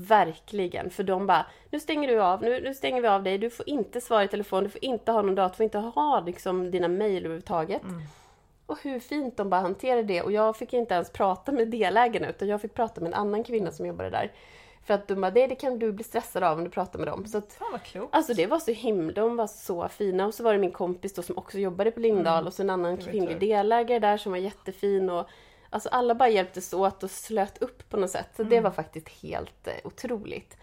[0.00, 3.50] Verkligen, för de bara, nu stänger du av, nu, nu stänger vi av dig, du
[3.50, 6.20] får inte svara i telefon, du får inte ha någon dator, du får inte ha
[6.20, 7.82] liksom, dina mejl överhuvudtaget.
[7.82, 8.02] Mm.
[8.66, 10.22] Och hur fint de bara hanterade det.
[10.22, 13.44] Och jag fick inte ens prata med delägarna utan jag fick prata med en annan
[13.44, 14.32] kvinna som jobbade där.
[14.84, 17.08] För att de bara, det, det kan du bli stressad av om du pratar med
[17.08, 17.26] dem.
[17.26, 18.14] Så att, Fan vad klokt.
[18.14, 20.26] alltså det var så himla, de var så fina.
[20.26, 22.70] Och så var det min kompis då som också jobbade på Lindahl och så en
[22.70, 25.10] annan kvinnlig delägare där som var jättefin.
[25.10, 25.28] Och,
[25.70, 28.28] alltså alla bara hjälptes åt och slöt upp på något sätt.
[28.36, 30.56] Så det var faktiskt helt eh, otroligt.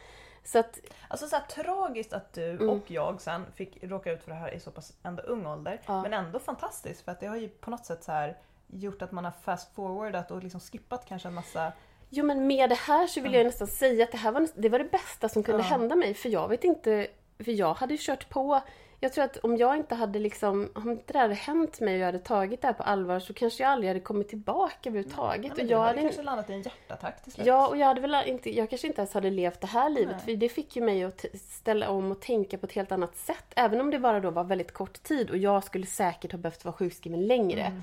[0.43, 2.69] Så att, Alltså så här, tragiskt att du Mm.
[2.69, 5.81] och jag sen fick råka ut för det här i så pass ändå ung ålder.
[5.85, 6.01] Ja.
[6.01, 8.37] Men ändå fantastiskt för att det har ju på något sätt så här
[8.67, 11.71] gjort att man har fast forwardat och liksom skippat kanske en massa
[12.09, 14.69] Jo men med det här så vill jag nästan säga att det här var det,
[14.69, 15.67] var det bästa som kunde Ja.
[15.69, 16.13] hända mig.
[16.13, 17.07] För jag vet inte,
[17.39, 18.61] för jag hade ju kört på.
[18.99, 21.99] Jag tror att om jag inte hade liksom, om inte det hade hänt mig och
[21.99, 25.53] jag hade tagit det här på allvar så kanske jag aldrig hade kommit tillbaka överhuvudtaget.
[25.57, 27.47] Nej, och jag hade kanske landat i en hjärtattack till slut.
[27.47, 30.15] Ja, och jag hade väl inte, jag kanske inte ens hade levt det här livet.
[30.15, 30.25] Nej.
[30.25, 33.45] För det fick ju mig att ställa om och tänka på ett helt annat sätt.
[33.55, 36.65] Även om det bara då var väldigt kort tid och jag skulle säkert ha behövt
[36.65, 37.61] vara sjukskriven längre.
[37.61, 37.81] Mm.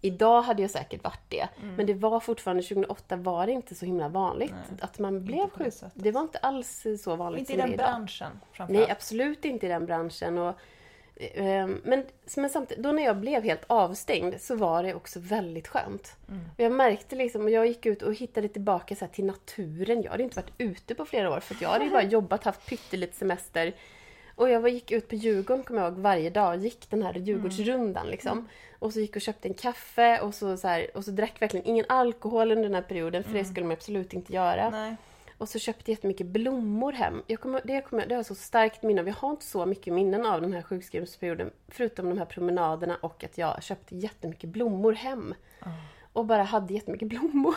[0.00, 1.48] Idag hade jag säkert varit det.
[1.76, 5.50] Men det var fortfarande, 2008 var det inte så himla vanligt Nej, att man blev
[5.50, 5.74] sjuk.
[5.94, 8.86] Det var inte alls så vanligt inte i som det är den branschen framförallt.
[8.86, 10.38] Nej, absolut inte i den branschen.
[10.38, 10.54] Och,
[11.16, 12.04] eh, men,
[12.36, 16.16] men samtidigt, då när jag blev helt avstängd så var det också väldigt skönt.
[16.28, 16.40] Mm.
[16.56, 20.02] Och jag märkte liksom, och jag gick ut och hittade tillbaka så till naturen.
[20.02, 22.66] Jag hade inte varit ute på flera år för jag hade ju bara jobbat, haft
[22.66, 23.74] pyttelite semester.
[24.36, 27.14] Och jag var, gick ut på Djurgården kommer jag ihåg varje dag, gick den här
[27.14, 28.48] Djurgårdsrundan liksom.
[28.78, 31.66] Och så gick och köpte en kaffe och så, så här, och så drack verkligen
[31.66, 34.70] ingen alkohol under den här perioden för det skulle man absolut inte göra.
[34.70, 34.96] Nej.
[35.38, 37.22] Och så köpte jag jättemycket blommor hem.
[37.26, 39.08] Jag kommer, det, kommer, det har jag så starkt minne av.
[39.08, 41.50] Jag har inte så mycket minnen av den här sjukskrivningsperioden.
[41.68, 45.34] Förutom de här promenaderna och att jag köpte jättemycket blommor hem.
[46.16, 47.56] Och bara hade jättemycket blommor.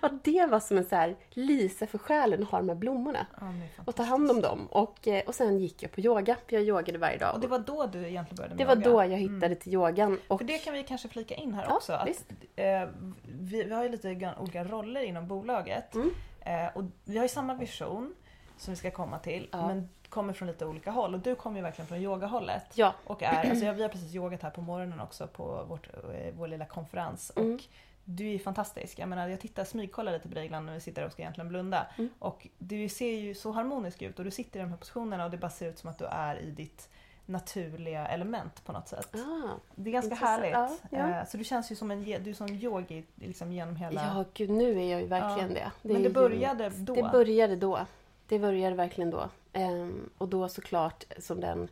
[0.00, 2.76] och att det var som en så här lisa för själen att ha de här
[2.76, 3.26] blommorna.
[3.40, 3.52] Ja,
[3.84, 4.66] Och ta hand om dem.
[4.66, 6.36] Och, eh, och sen gick jag på yoga.
[6.48, 7.34] För jag yogade varje dag.
[7.34, 8.90] Och det var då du egentligen började med Det var yoga?
[8.90, 10.18] då jag hittade till yogan.
[10.28, 11.92] Och, För det kan vi kanske flika in här Ja, också.
[11.92, 12.08] Att,
[12.56, 12.88] eh,
[13.28, 15.94] vi, vi har ju lite olika roller inom bolaget.
[15.94, 16.10] Mm.
[16.40, 18.14] Eh, och vi har ju samma vision
[18.56, 19.48] som vi ska komma till.
[19.52, 19.66] Ja.
[19.66, 21.14] Men kommer från lite olika håll.
[21.14, 22.64] Och du kommer ju verkligen från yogahållet.
[22.74, 25.88] ja, Och är, alltså jag, vi har precis yogat här på morgonen också på vårt,
[25.94, 27.32] eh, vår lilla konferens.
[27.36, 27.54] Mm.
[27.54, 27.60] Och
[28.04, 28.98] du är ju fantastisk.
[28.98, 31.48] Jag menar jag tittar, smygkollar lite på dig ibland när vi sitter och ska egentligen
[31.48, 31.86] blunda.
[31.98, 32.10] Mm.
[32.18, 35.30] Och du ser ju så harmonisk ut och du sitter i de här positionerna och
[35.30, 36.88] det bara ser ut som att du är i ditt
[37.26, 39.14] naturliga element på något sätt.
[39.14, 40.52] ah, Det är ganska härligt.
[40.52, 41.20] Ja, ja.
[41.20, 44.02] Eh, Så du känns ju som en, du är som yogi liksom genom hela...
[44.14, 45.70] ja, gud nu är jag ju verkligen det.
[45.82, 46.94] Men är det ju- började då.
[46.94, 47.78] Det började då.
[48.28, 49.28] Det började verkligen då.
[49.52, 51.68] Ehm, och då såklart, som den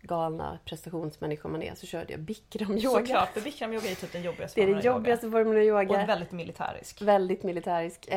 [0.00, 2.98] galna prestationsmänniska man är, så körde jag bikram-yoga.
[3.06, 4.98] Såklart, för bikram yoga är typ den jobbigaste Det är formen den av yoga.
[4.98, 6.02] jobbigaste formen av yoga.
[6.02, 7.02] Och väldigt militärisk.
[7.02, 8.08] Väldigt militärisk.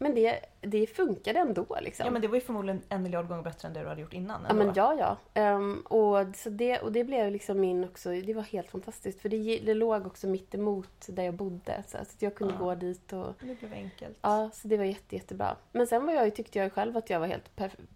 [0.00, 2.06] Men det, det funkade ändå liksom.
[2.06, 4.12] Ja men det var ju förmodligen en miljard gånger bättre än det du hade gjort
[4.12, 4.46] innan.
[4.48, 5.16] Ja men ja, ja.
[5.34, 9.20] Ehm, och, så det, och det blev liksom min också, det var helt fantastiskt.
[9.20, 11.84] För det, det låg också mitt emot där jag bodde.
[11.88, 12.64] Så, att jag kunde Ja.
[12.64, 13.34] gå dit och...
[13.40, 14.18] Det blev enkelt.
[14.22, 15.56] Ja, så det var jätte, jättebra.
[15.72, 17.50] Men sen var jag, tyckte jag själv att jag var helt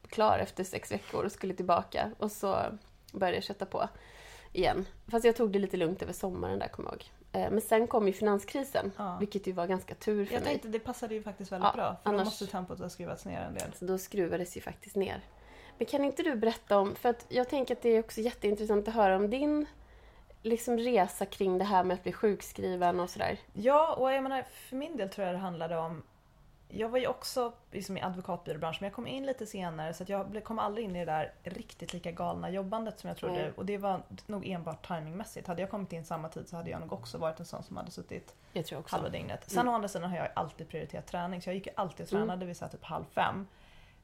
[0.09, 2.11] klar efter sex veckor och skulle tillbaka.
[2.19, 2.57] Och så
[3.12, 3.88] började jag kötta på
[4.53, 4.87] igen.
[5.09, 7.11] Fast jag tog det lite lugnt över sommaren där, kommer jag ihåg.
[7.47, 9.17] Eh, Men sen kom ju finanskrisen, Ja.
[9.21, 10.49] vilket ju var ganska tur för Jag mig.
[10.51, 11.87] tänkte det passade ju faktiskt väldigt Ja, bra.
[12.03, 13.73] För då annars- måste tempot ha skruvats ner en del.
[13.75, 15.21] Så då skruvades ju faktiskt ner.
[15.79, 18.88] Men kan inte du berätta om, för att jag tänker att det är också jätteintressant
[18.88, 19.67] att höra om din
[20.43, 23.38] liksom resa kring det här med att bli sjukskriven och sådär.
[23.53, 26.03] Ja, och jag menar för min del tror jag det handlade om
[26.74, 30.44] jag var ju också liksom i advokatbyråbranschen men jag kom in lite senare så jag
[30.44, 33.35] kom aldrig in i det där riktigt lika galna jobbandet som jag trodde.
[33.35, 33.52] Nej.
[33.56, 35.46] Och det var nog enbart timingmässigt.
[35.48, 37.76] Hade jag kommit in samma tid så hade jag nog också varit en sån som
[37.76, 38.96] hade suttit Jag tror också.
[38.96, 39.50] halva dygnet.
[39.50, 42.12] Sen å andra sidan har jag alltid prioriterat träning så jag gick ju alltid och
[42.12, 42.26] Mm.
[42.26, 43.46] tränade vid så typ halv fem.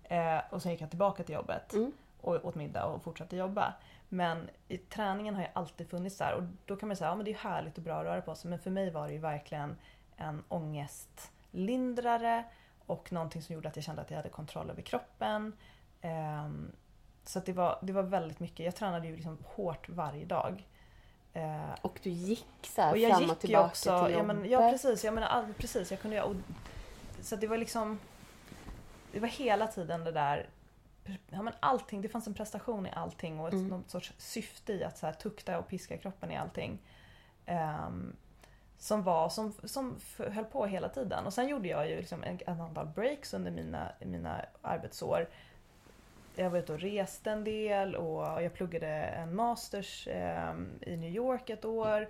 [0.05, 1.93] Eh, och sen gick jag tillbaka till jobbet Mm.
[2.21, 3.75] och åt middag och fortsatte jobba.
[4.09, 7.17] Men i träningen har jag alltid funnits där och då kan man säga att ja,
[7.17, 9.13] men det är härligt och bra att röra på sig men för mig var det
[9.13, 9.77] ju verkligen
[10.17, 10.45] en
[11.53, 12.45] ångestlindrare
[12.87, 15.53] och någonting som gjorde att jag kände att jag hade kontroll över kroppen.
[16.01, 16.73] Ehm,
[17.25, 18.65] så det, var, det var väldigt mycket.
[18.67, 20.67] Jag tränade ju liksom hårt varje dag.
[21.33, 24.19] Eh, Och du gick så här och jag fram gick och tillbaka också, till ja,
[24.21, 24.37] jobbet.
[24.37, 26.37] men, ja precis, jag menar, precis, jag kunde och,
[27.23, 27.99] Så det var liksom
[29.13, 30.49] Det var hela tiden det där
[31.31, 33.69] Ja men allting, det fanns en prestation i allting och ett, Mm.
[33.69, 36.79] någon sorts syfte i att så här, tukta och piska kroppen i allting.
[37.47, 38.17] Ehm,
[38.79, 41.27] som var, som, som höll på hela tiden.
[41.27, 45.29] Och sen gjorde jag ju liksom en, ett antal breaks under mina, mina arbetsår.
[46.35, 51.11] Jag var ute och reste en del och jag pluggade en masters eh, i New
[51.11, 52.09] York ett år.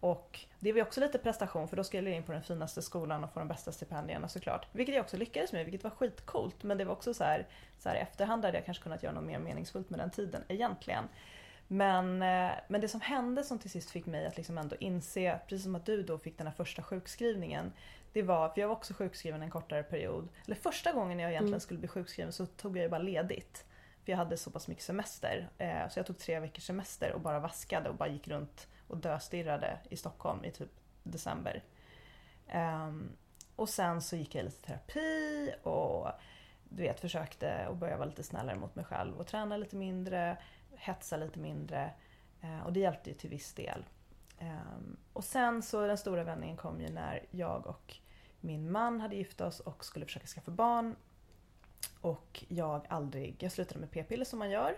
[0.00, 2.82] Och det var ju också lite prestation för då skulle jag in på den finaste
[2.82, 4.66] skolan och få de bästa stipendierna såklart.
[4.72, 6.62] Vilket jag också lyckades med, vilket var skitcoolt.
[6.62, 7.46] Men det var också så här,
[7.78, 10.42] så här i efterhand hade jag kanske kunnat göra något mer meningsfullt med den tiden
[10.48, 11.04] egentligen.
[11.68, 15.40] Men, eh, men det som hände som till sist fick mig att liksom ändå inse,
[15.48, 17.72] precis som att du då fick den här första sjukskrivningen.
[18.12, 20.28] Det var, för jag var också sjukskriven en kortare period.
[20.46, 21.60] Eller första gången jag egentligen Mm.
[21.60, 23.64] skulle bli sjukskriven så tog jag ju bara ledigt.
[24.04, 25.48] För jag hade så pass mycket semester.
[25.58, 28.96] Eh, så jag tog tre veckors semester och bara vaskade och bara gick runt och
[28.98, 30.70] döstirrade i Stockholm i typ
[31.02, 31.62] december.
[32.48, 33.16] Ehm,
[33.56, 36.08] och sen så gick jag lite terapi och
[36.68, 40.36] du vet försökte att börja vara lite snällare mot mig själv och träna lite mindre,
[40.84, 41.90] hetsa lite mindre.
[42.40, 43.84] Eh, och det hjälpte ju till viss del.
[44.38, 47.96] Ehm, och sen så den stora vändningen kom ju när jag och
[48.40, 50.96] min man hade gift oss och skulle försöka skaffa barn.
[52.00, 54.76] Och jag aldrig, jag slutade med p-piller som man gör.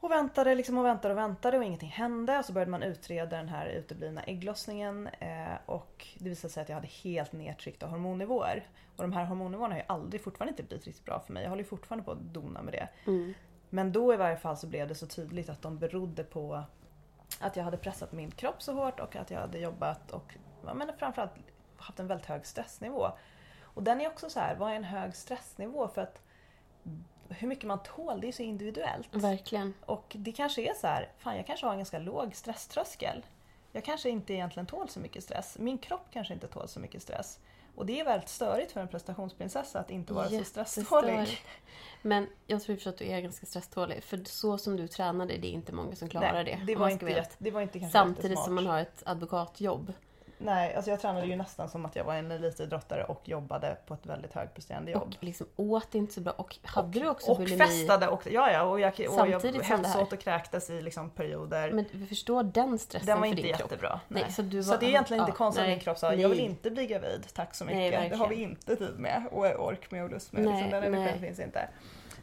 [0.00, 2.38] Och väntade liksom och väntade och väntade och ingenting hände.
[2.38, 5.06] Och så började man utreda den här uteblivna ägglossningen.
[5.06, 8.66] Eh, och det visade sig att jag hade helt nedtryckta hormonnivåer.
[8.96, 11.42] Och de här hormonnivåerna har ju aldrig, fortfarande inte blivit riktigt bra för mig.
[11.42, 12.88] Jag håller ju fortfarande på att dona med det.
[13.06, 13.34] Mm.
[13.70, 16.62] Men då i varje fall så blev det så tydligt att de berodde på
[17.40, 20.34] att jag hade pressat min kropp så hårt och att jag hade jobbat och
[20.74, 21.32] men framförallt
[21.76, 23.12] haft en väldigt hög stressnivå.
[23.62, 25.88] Och den är också så här, vad är en hög stressnivå?
[25.88, 26.22] För att
[27.28, 29.08] hur mycket man tål, det är så individuellt.
[29.14, 29.74] Verkligen.
[29.86, 33.26] Och det kanske är så här, fan jag kanske har en ganska låg stresströskel.
[33.72, 35.58] Jag kanske inte egentligen tål så mycket stress.
[35.58, 37.38] Min kropp kanske inte tål så mycket stress.
[37.76, 41.38] Och det är väldigt störigt för en prestationsprinsessa att inte vara så stresstålig.
[42.02, 44.02] Men jag tror för att du är ganska stresstålig.
[44.02, 46.72] För så som du tränade, det är inte många som klarar Nej, det.
[46.72, 49.92] det var inte, det var inte kanske Samtidigt som man har ett advokatjobb.
[50.38, 53.94] Nej, alltså jag tränade ju nästan som att jag var en elitidrottare och jobbade på
[53.94, 55.14] ett väldigt högpresterande jobb.
[55.18, 56.32] Och liksom åt inte så bra.
[56.32, 57.58] Och hade och, du också och bulimi?
[57.58, 61.72] festade och, ja, ja, och jag, och jag Samtidigt hetsåt och kräktes i liksom perioder.
[61.72, 63.70] Men vi förstår den stressen Den var för inte din kropp.
[63.70, 64.00] jättebra.
[64.08, 64.32] Nej, Nej.
[64.32, 66.08] så du Så var- det är egentligen ja, inte konstigt att nej, min kropp sa
[66.10, 66.20] nej.
[66.20, 68.10] jag vill inte bli gravid, tack så Nej, mycket.
[68.10, 70.44] det har vi inte tid med och ork med och lust med.
[70.44, 71.20] Nej, liksom, den energin nej.
[71.20, 71.68] finns inte.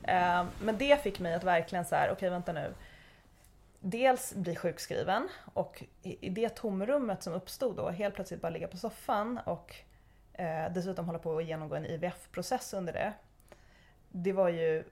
[0.04, 2.74] Eh, men det fick mig att verkligen så här, okej vänta nu.
[3.86, 8.78] Dels bli sjukskriven och i det tomrummet som uppstod då, helt plötsligt bara ligga på
[8.78, 9.76] soffan och
[10.34, 13.14] eh, dessutom hålla på att genomgå en IVF-process under det.
[14.10, 14.84] Det var ju,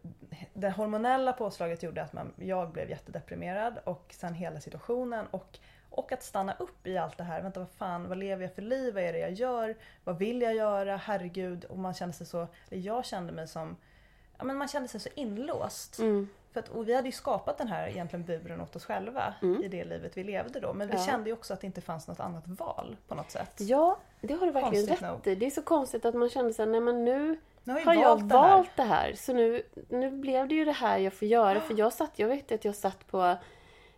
[0.53, 6.11] det hormonella påslaget gjorde att man, jag blev jättedeprimerad och sen hela situationen och, och
[6.11, 7.41] att stanna upp i allt det här.
[7.41, 8.93] Vänta vad fan, vad lever jag för liv?
[8.93, 9.77] Vad är det jag gör?
[10.03, 10.97] Vad vill jag göra?
[10.97, 11.65] Herregud.
[11.65, 13.77] Och man kände sig så, jag kände mig som,
[14.37, 15.99] ja men man kände sig så inlåst.
[15.99, 16.29] Mm.
[16.53, 19.63] För att, och vi hade ju skapat den här egentligen buren åt oss själva Mm.
[19.63, 20.73] i det livet vi levde då.
[20.73, 21.05] Men vi Ja.
[21.05, 23.53] kände ju också att det inte fanns något annat val på något sätt.
[23.59, 25.35] Ja, det har du verkligen Konstigt rätt i.
[25.35, 27.93] Det är så konstigt att man kände sig, nej men nu Nu har, vi har
[27.93, 28.49] jag valt det här.
[28.57, 29.13] valt det här.
[29.15, 31.59] Så nu, nu blev det ju det här jag får göra.
[31.59, 33.35] För jag satt, jag vet att jag satt på,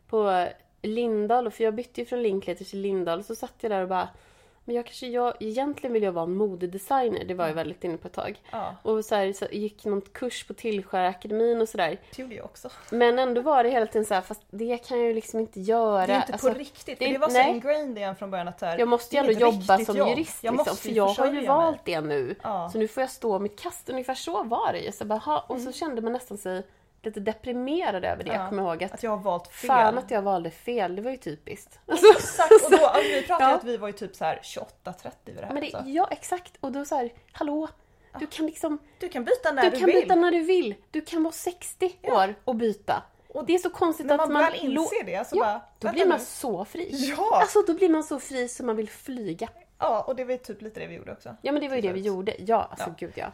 [0.09, 0.47] på
[0.81, 3.19] Lindahl, för jag bytte ju från Linkletter till Lindahl.
[3.19, 4.09] Och så satt jag där och bara,
[4.65, 7.23] men jag kanske, jag, egentligen vill jag vara en modedesigner.
[7.23, 8.41] Det var jag väldigt inne på ett tag.
[8.51, 11.97] Ja, Och så, här, så gick någon kurs på Tillskärakademin och sådär.
[12.15, 12.69] det gjorde jag också.
[12.89, 15.59] Men ändå var det hela tiden så här, fast det kan jag ju liksom inte
[15.61, 16.07] göra.
[16.07, 16.99] Det är inte Alltså, på riktigt.
[16.99, 17.49] det det var så nej.
[17.55, 20.07] ingrained igen från början att här, Jag måste ju ändå jobba som jobb.
[20.09, 20.43] jurist.
[20.43, 21.47] Jag liksom, för jag har ju försörja mig.
[21.47, 22.35] valt det nu.
[22.43, 22.69] Ja.
[22.71, 23.89] Så nu får jag stå mitt kast.
[23.89, 24.91] Ungefär så var det ju.
[24.91, 25.73] Så bara, ha, och så Mm.
[25.73, 26.63] kände man nästan sig
[27.05, 28.29] lite deprimerad över det.
[28.29, 28.35] Ja.
[28.35, 29.67] Jag kommer ihåg att, Att jag har valt fel.
[29.67, 30.95] fan att jag valde fel.
[30.95, 31.79] Det var ju typiskt.
[32.17, 32.51] Exakt!
[32.65, 33.55] Och då, alltså, vi pratade Ja.
[33.57, 35.53] att vi var ju typ så här 28-30 vid det här.
[35.53, 35.89] Men det, alltså.
[35.91, 36.57] ja, exakt.
[36.59, 37.67] Och då så här, hallå.
[38.19, 39.95] Du kan liksom, Du kan byta när du du, kan vill.
[40.01, 40.75] byta när du vill.
[40.91, 42.23] Du kan vara 60 Ja.
[42.23, 43.03] år och byta.
[43.27, 44.43] Och Det är så konstigt när att man man...
[44.51, 46.23] väl inser det så ja, bara, då blir man nu.
[46.25, 47.13] så fri.
[47.17, 47.29] Ja!
[47.41, 49.49] Alltså då blir man så fri så man vill flyga.
[49.79, 51.35] Ja, och det var ju typ lite det vi gjorde också.
[51.41, 52.07] Ja men det var ju det vi Precis.
[52.07, 52.33] gjorde.
[52.39, 52.95] Ja, alltså Ja.
[52.99, 53.31] gud ja.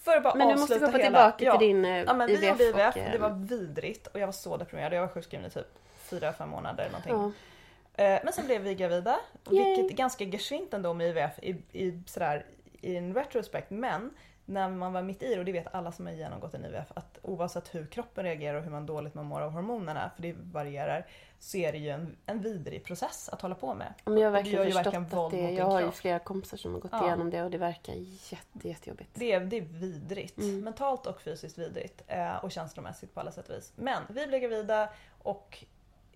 [0.00, 2.26] För att bara Men nu måste vi hoppa hela- tillbaka till din eh, Ja men
[2.26, 2.48] vi IVF.
[2.48, 4.92] gjorde IVF, och, eh, det var vidrigt och jag var så deprimerad.
[4.92, 5.66] Jag var sjukskriven i typ
[6.08, 7.32] 4-5 månader eller någonting.
[7.96, 8.04] ja.
[8.04, 9.18] Eh, Men sen blev vi gravida,
[9.50, 9.64] Yay.
[9.64, 12.44] vilket är ganska geschwint ändå med IVF i, i, sådär,
[12.80, 13.70] i en retrospect.
[13.70, 14.10] Men
[14.50, 16.92] när man var mitt i det, och det vet alla som har genomgått en IVF,
[16.94, 20.32] att oavsett hur kroppen reagerar och hur man dåligt man mår av hormonerna, för det
[20.32, 21.06] varierar,
[21.38, 23.94] så är det ju en, en vidrig process att hålla på med.
[24.04, 26.74] Men jag har Och verkligen ju förstått att det, jag har ju flera kompisar som
[26.74, 27.06] har gått Ja.
[27.06, 27.94] igenom det och det verkar
[28.30, 29.10] jätte, jättejobbigt.
[29.14, 30.38] Det är, det är vidrigt.
[30.38, 30.60] Mm.
[30.60, 32.02] Mentalt och fysiskt vidrigt.
[32.06, 33.72] Eh, och känslomässigt på alla sätt och vis.
[33.76, 34.88] Men vi blev gravida
[35.22, 35.64] och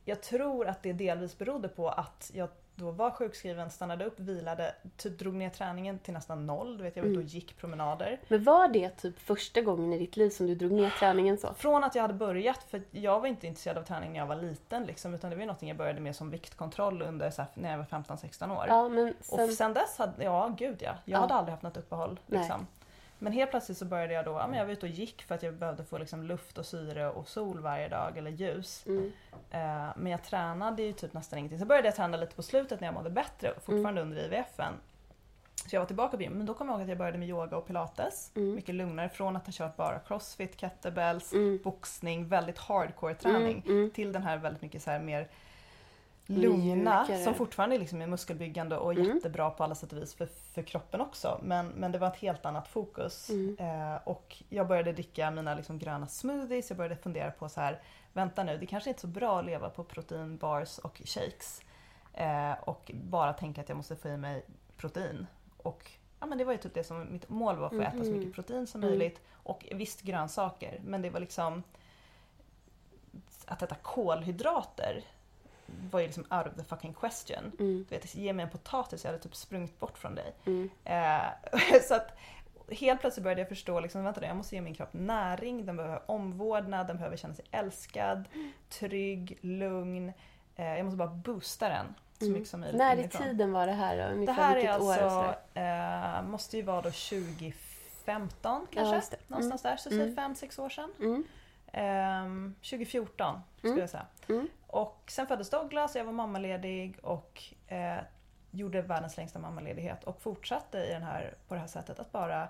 [0.05, 4.75] jag tror att det delvis berodde på att jag då var sjukskriven, stannade upp, vilade,
[4.97, 6.77] typ drog ner träningen till nästan noll.
[6.79, 7.35] Du vet, jag var ute och Mm.
[7.35, 8.21] gick promenader.
[8.29, 11.55] Men var det typ första gången i ditt liv som du drog ner träningen så?
[11.55, 14.37] Från att jag hade börjat, för jag var inte intresserad av träning när jag var
[14.37, 17.71] liten liksom, utan det var ju någonting jag började med som viktkontroll under här, när
[17.71, 18.65] jag var 15-16 år.
[18.69, 19.49] Ja men Och sen...
[19.53, 21.21] sen dess hade, ja gud ja, jag Ja.
[21.21, 22.21] hade aldrig haft något uppehåll.
[22.27, 22.51] Nej.
[23.19, 25.35] Men helt plötsligt så började jag då, ja, men jag var ute och gick för
[25.35, 28.85] att jag behövde få liksom, luft och syre och sol varje dag eller ljus.
[28.87, 29.13] Mm.
[29.51, 31.59] Eh, men jag tränade ju typ nästan ingenting.
[31.59, 34.13] Så började jag träna lite på slutet när jag mådde bättre, fortfarande Mm.
[34.13, 34.73] under IVFen.
[35.67, 37.29] Så jag var tillbaka på gym, men då kom jag ihåg att jag började med
[37.29, 38.31] yoga och pilates.
[38.37, 38.55] Mm.
[38.55, 41.61] Mycket lugnare från att ha kört bara crossfit, kettlebells, Mm.
[41.65, 43.63] boxning, väldigt hardcore träning.
[43.67, 43.91] Mm, mm.
[43.91, 45.29] Till den här väldigt mycket så här mer
[46.27, 47.25] lugna Mjukare.
[47.25, 49.05] som fortfarande liksom är muskelbyggande och Mm.
[49.17, 51.41] jättebra på alla sätt och vis för, för kroppen också.
[51.43, 53.31] Men, men det var ett helt annat fokus.
[53.31, 53.57] Mm.
[53.59, 57.83] Eh, och jag började dricka mina liksom gröna smoothies, jag började fundera på så här,
[58.13, 61.61] vänta nu, det kanske inte är så bra att leva på proteinbars och shakes.
[62.13, 64.45] Eh, och bara tänka att jag måste få i mig
[64.77, 65.27] protein.
[65.57, 68.05] Och ja, men det var ju typ det som mitt mål var, för att äta
[68.05, 68.19] så Mhm.
[68.19, 68.91] mycket protein som Mm.
[68.91, 69.21] möjligt.
[69.33, 71.63] Och visst grönsaker, men det var liksom
[73.47, 75.05] att äta kolhydrater
[75.91, 77.53] var ju liksom out of the fucking question.
[77.59, 77.87] Mm.
[77.89, 80.35] Du vet, ge mig en potatis, jag hade typ sprungit bort från dig.
[80.47, 80.71] Mm.
[80.85, 82.17] Eh, så att
[82.71, 85.77] helt plötsligt började jag förstå, liksom, vänta nu, jag måste ge min kropp näring, den
[85.77, 88.25] behöver omvårdnad, den behöver känna sig älskad,
[88.69, 90.13] trygg, lugn.
[90.57, 92.33] Eh, jag måste bara boosta den så Mm.
[92.35, 94.03] mycket som möjligt När i tiden var det här då?
[94.03, 98.95] Det Ungefär här är alltså, eh, måste ju vara då 2015 Ja, kanske?
[98.97, 99.17] just det.
[99.29, 100.07] Någonstans där, så Mm.
[100.07, 100.93] säg 5-6 år sedan.
[101.01, 101.25] Mm.
[101.73, 103.81] Ehm, 2014 skulle Mm.
[103.81, 104.07] jag säga.
[104.29, 104.49] Mm.
[104.67, 107.97] Och sen föddes Douglas, jag var mammaledig och eh,
[108.51, 112.49] gjorde världens längsta mammaledighet och fortsatte i den här, på det här sättet att bara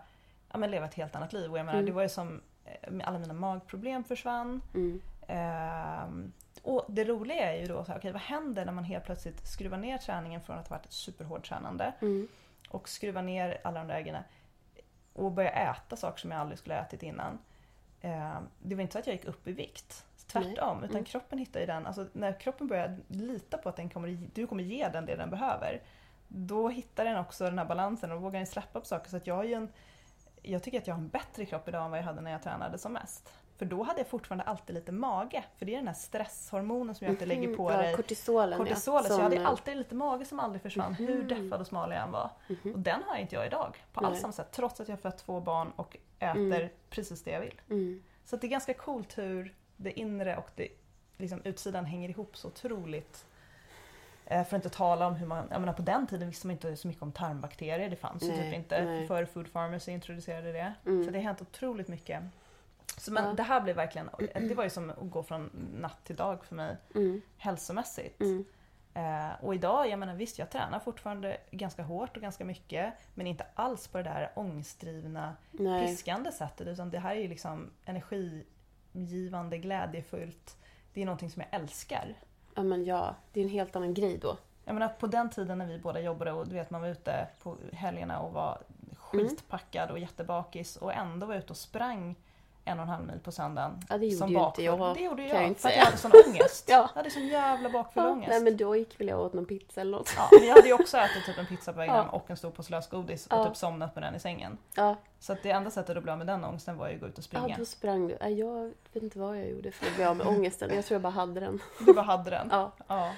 [0.53, 1.51] ja, men leva ett helt annat liv.
[1.51, 1.87] Och jag menar, Mm.
[1.87, 4.63] det var ju som eh, alla mina magproblem försvann.
[4.75, 5.01] Mm.
[5.29, 9.05] Ehm, och det roliga är ju då, så här, okej, vad händer när man helt
[9.05, 12.29] plötsligt skruvar ner träningen från att ha varit ett superhårt tränande Mm.
[12.69, 14.25] och skruvar ner alla de där grejerna
[15.13, 17.39] och börjar äta saker som jag aldrig skulle ha ätit innan.
[18.01, 20.07] Eh, det var inte så att jag gick upp i vikt.
[20.43, 20.85] Tvärtom, Nej.
[20.85, 21.05] utan Mm.
[21.05, 24.63] kroppen hittar ju den, alltså när kroppen börjar lita på att den kommer, du kommer
[24.63, 25.83] ge den det den behöver,
[26.29, 29.11] då hittar den också den här balansen och vågar den släppa på saker.
[29.11, 29.69] Så att jag har en,
[30.43, 32.43] jag tycker att jag har en bättre kropp idag än vad jag hade när jag
[32.43, 33.33] tränade som mest.
[33.57, 37.11] För då hade jag fortfarande alltid lite mage, för det är den här stresshormonen som
[37.13, 37.79] att det lägger på Mhm.
[37.79, 39.05] dig ja, kortisolen, kortisolet.
[39.05, 39.09] ja.
[39.15, 41.29] så jag hade alltid lite mage som aldrig försvann, hur Mhm.
[41.29, 42.31] deffad och smal jag än var.
[42.49, 42.73] mhm.
[42.73, 44.49] Och den har inte jag idag på alls samma sätt.
[44.53, 46.69] Trots att jag har fött två barn och äter Mm.
[46.91, 47.61] precis det jag vill.
[47.71, 48.03] Mm.
[48.25, 50.69] Så det är ganska coolt hur det inre och det,
[51.17, 53.27] liksom, utsidan hänger ihop så otroligt.
[54.27, 56.53] Eh, För att inte tala om hur man, jag menar på den tiden visste man
[56.53, 57.91] inte så mycket om tarmbakterier.
[57.91, 59.07] Det fanns ju typ inte nej.
[59.09, 60.75] för Food Pharmacy introducerade det.
[60.87, 61.05] Mm.
[61.05, 62.23] Så det har hänt otroligt mycket.
[62.99, 63.33] Så men Ja.
[63.33, 64.11] det här blev verkligen,
[64.49, 65.51] det var ju som att gå från
[65.81, 67.23] natt till dag för mig Mm.
[67.39, 68.21] hälsomässigt.
[68.21, 68.45] Mm.
[68.95, 73.27] Eh, och idag, jag menar visst jag tränar fortfarande ganska hårt och ganska mycket men
[73.27, 75.87] inte alls på det där ångestdrivna, Nej.
[75.87, 77.71] piskande sättet utan det här är ju liksom
[78.95, 80.57] energigivande, glädjefullt.
[80.93, 82.15] Det är någonting som jag älskar.
[82.55, 84.37] Ja, men ja, det är en helt annan grej då.
[84.65, 87.29] Jag menar på den tiden när vi båda jobbade och du vet man var ute
[87.43, 88.59] på helgerna och var
[88.97, 92.17] skitpackad och jättebakis och ändå var ute och sprang
[92.65, 93.81] en och en halv mil på söndagen.
[93.89, 94.95] Ja, det gjorde som ju inte jag.
[94.97, 96.65] Det gjorde kan jag jag inte för att jag hade sån ångest.
[96.69, 96.77] Ja.
[96.77, 98.29] Jag hade sån jävla bakfull Ja, ångest.
[98.31, 100.13] nej, men då gick väl jag åt någon pizza eller något.
[100.17, 102.03] Ja, men jag hade ju också ätit typ en pizza på vägen Ja.
[102.09, 103.45] och en stor påse lösgodis och Ja.
[103.45, 104.59] typ somnat med den i sängen.
[104.77, 107.01] Ja, Så att det enda sättet att bli av med den ångesten var ju att
[107.01, 107.57] gå ut och ja springa.
[107.59, 108.17] då sprang du.
[108.21, 110.71] Ja, jag vet inte vad jag gjorde för att bli av med ångesten.
[110.75, 111.59] Jag tror jag bara hade den.
[111.79, 112.49] Du bara hade den.
[112.51, 112.73] Ja.
[112.89, 113.11] Ja.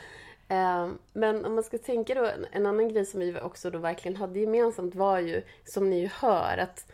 [0.48, 3.78] Ehm, Men om man ska tänka då, en- en annan grej som vi också då
[3.78, 6.85] verkligen hade gemensamt var ju, som ni ju hör, att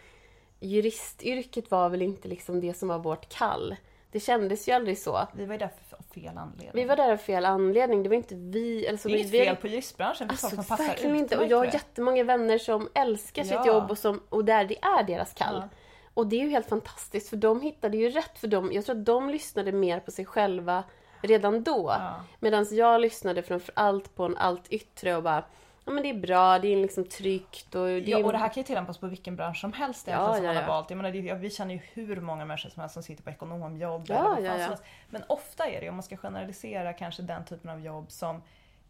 [0.62, 3.76] juristyrket var väl inte liksom det som var vårt kall.
[4.10, 5.26] Det kändes ju aldrig så.
[5.32, 6.70] Vi var ju där av fel anledning.
[6.72, 8.02] Vi var där av fel anledning.
[8.02, 8.88] Det var inte vi...
[8.88, 11.38] Alltså, det är inget vi fel på juristbranschen, det är Alltså som passar verkligen inte.
[11.38, 13.66] Och jag har jättemånga vänner som älskar sitt Ja.
[13.66, 15.54] jobb och, som, och där det är deras kall.
[15.54, 15.68] Ja.
[16.14, 18.70] Och det är ju helt fantastiskt för de hittade ju rätt för dem.
[18.72, 20.84] Jag tror att de lyssnade mer på sig själva
[21.22, 21.86] redan då.
[21.98, 22.24] Ja.
[22.40, 25.44] Medan jag lyssnade framför allt på en allt yttre och bara
[25.84, 28.24] Ja men det är bra, det är liksom tryggt och det Ja, är...
[28.24, 30.56] och det här kan ju tillämpas på vilken bransch som helst Ja, som ja, man
[30.56, 30.68] har ja.
[30.68, 30.90] valt.
[30.90, 33.30] Jag menar, det, ja, vi känner ju hur många människor som helst som sitter på
[33.30, 34.04] ekonomjobb.
[34.08, 34.76] Ja, eller vad ja, ja.
[35.10, 38.42] Men ofta är det, om man ska generalisera, kanske den typen av jobb som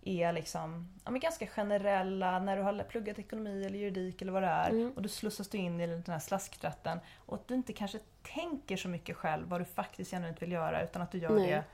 [0.04, 4.42] är liksom, ja, men ganska generella när du har pluggat ekonomi eller juridik eller vad
[4.42, 4.92] det är Mm.
[4.96, 7.98] och du slussas du in i den här slaskträtten och att du inte kanske
[8.34, 11.50] tänker så mycket själv vad du faktiskt genuint vill göra utan att du gör Nej.
[11.50, 11.64] det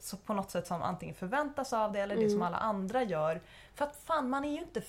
[0.00, 2.32] så på något sätt som antingen förväntas av dig eller det Mm.
[2.32, 3.40] som alla andra gör.
[3.74, 4.82] För att fan, man är ju inte,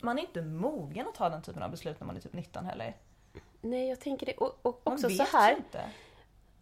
[0.00, 2.64] man är inte mogen att ta den typen av beslut när man är typ 19
[2.64, 2.96] heller.
[3.60, 4.32] Nej jag tänker det.
[4.32, 5.56] Och, och också så här.
[5.56, 5.80] inte.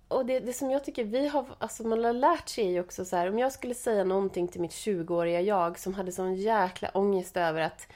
[0.09, 2.81] Och det, det som jag tycker vi har, alltså man har lärt sig är ju
[2.81, 6.35] också så här, om jag skulle säga någonting till mitt 20-åriga jag som hade sån
[6.35, 7.87] jäkla ångest över att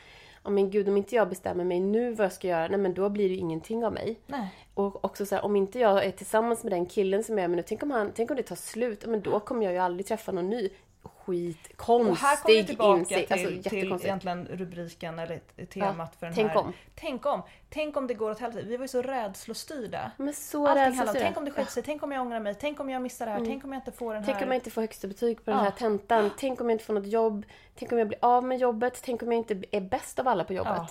[0.47, 2.95] Ja men gud, om inte jag bestämmer mig nu vad jag ska göra, nej men
[2.95, 4.21] då blir det ju ingenting av mig.
[4.27, 4.49] Nej.
[4.75, 7.49] Och också så här, om inte jag är tillsammans med den killen som jag är
[7.49, 9.73] med nu, tänk om, han, tänk om det tar slut, Ja, men då kommer jag
[9.73, 10.69] ju aldrig träffa någon ny.
[11.27, 13.33] Skit, Och här kommer vi tillbaka insikt.
[13.33, 16.57] till, Alltså till egentligen rubriken eller temat för den tänk här.
[16.59, 16.73] om.
[16.95, 17.43] Tänk om.
[17.71, 18.67] Tänk om det går åt helvete.
[18.69, 20.11] Vi var ju så rädslostyrda.
[20.17, 21.13] Men så Allting det.
[21.21, 23.33] tänk om det skiter sig, tänk om jag ångrar mig, tänk om jag missar det
[23.33, 24.27] här, tänk om jag inte får den Mm.
[24.27, 24.45] Tänk här.
[24.47, 25.65] om jag inte får högsta betyg på den Ja.
[25.65, 26.31] här tentan.
[26.39, 27.47] Tänk om jag inte får något jobb.
[27.79, 29.03] Tänk om jag blir av med jobbet.
[29.05, 30.73] Tänk om jag inte är bäst av alla på jobbet.
[30.77, 30.89] Ja.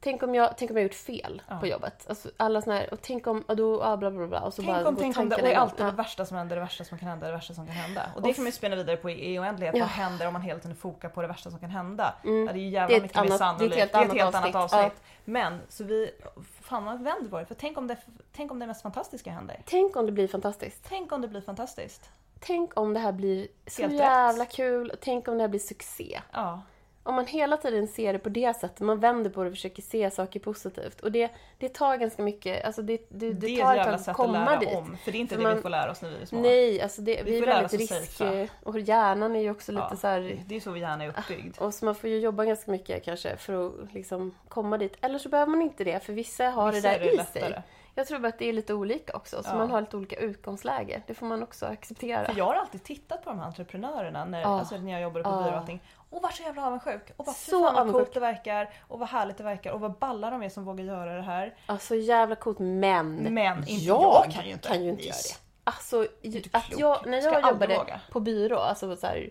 [0.00, 1.58] Tänk, om jag, tänk om jag gjort fel Ja.
[1.60, 2.06] på jobbet.
[2.08, 4.40] Alltså, alla såna här, och tänk om, och då, ja, bla bla bla.
[4.40, 5.90] Och så bara Tänk om, går tänk om det, det är alltid Ja.
[5.90, 8.10] det värsta som händer, det värsta som kan hända, det värsta som kan hända.
[8.16, 9.76] Och det Och kan man ju spinna vidare på i, i oändlighet.
[9.76, 9.80] Ja.
[9.84, 12.14] Vad händer om man hela tiden fokar på det värsta som kan hända?
[12.24, 12.46] Mm.
[12.46, 13.74] Ja, det är ju Det jävla är mycket mer sannolikt.
[13.74, 14.80] det är ett helt det är ett helt annat avsnitt.
[14.84, 15.02] avsnitt.
[15.24, 16.10] Men, så vi,
[16.62, 17.46] fan man vänder på det.
[17.46, 17.96] För tänk om det,
[18.32, 19.60] tänk om det mest fantastiska händer.
[19.64, 20.84] Tänk om det blir fantastiskt.
[20.88, 22.10] Tänk om det blir fantastiskt.
[22.40, 24.00] Tänk om det här blir så Helt rätt.
[24.00, 24.92] jävla kul.
[25.00, 26.20] Tänk om det här blir succé.
[26.32, 26.60] Ja.
[27.08, 29.82] Om man hela tiden ser det på det sättet, man vänder på det och försöker
[29.82, 31.00] se saker positivt.
[31.00, 34.00] Och det, det tar ganska mycket, alltså det, det, det, Det tar ett tag att
[34.00, 34.68] sätt att komma lära dit.
[34.76, 34.96] om.
[35.04, 36.40] För det är inte För det man- vi får lära oss när vi är små.
[36.40, 38.20] Nej, alltså det, Vi vi är väldigt risk...
[38.62, 40.42] Och hjärnan är ju också lite Ja, så här...
[40.46, 41.58] Det är så vi gärna är uppbyggd.
[41.58, 44.96] Och så man får ju jobba ganska mycket kanske för att liksom komma dit.
[45.00, 47.42] Eller så behöver man inte det, för vissa har Vissa det är där i lättare.
[47.52, 47.62] sig.
[47.98, 49.54] Jag tror bara att det är lite olika också, så Ja.
[49.58, 51.02] man har lite olika utgångsläge.
[51.06, 52.24] Det får man också acceptera.
[52.26, 54.46] För jag har alltid tittat på de här entreprenörerna när, Ja.
[54.58, 55.36] alltså när jag jobbade på Ja.
[55.42, 55.82] byrå och allting.
[56.10, 57.10] Och var så jävla avundsjuk.
[57.16, 58.70] Och fy Så fan vad coolt det verkar.
[58.88, 59.72] Och vad härligt det verkar.
[59.72, 61.54] Och vad balla de är som vågar göra det här.
[61.66, 64.68] Ja, så jävla coolt, men, Men inte jag, jag kan ju inte.
[64.68, 65.38] kan ju inte göra det.
[65.64, 66.06] Alltså,
[66.52, 69.30] att jag, när jag jobbade på byrå, alltså så här,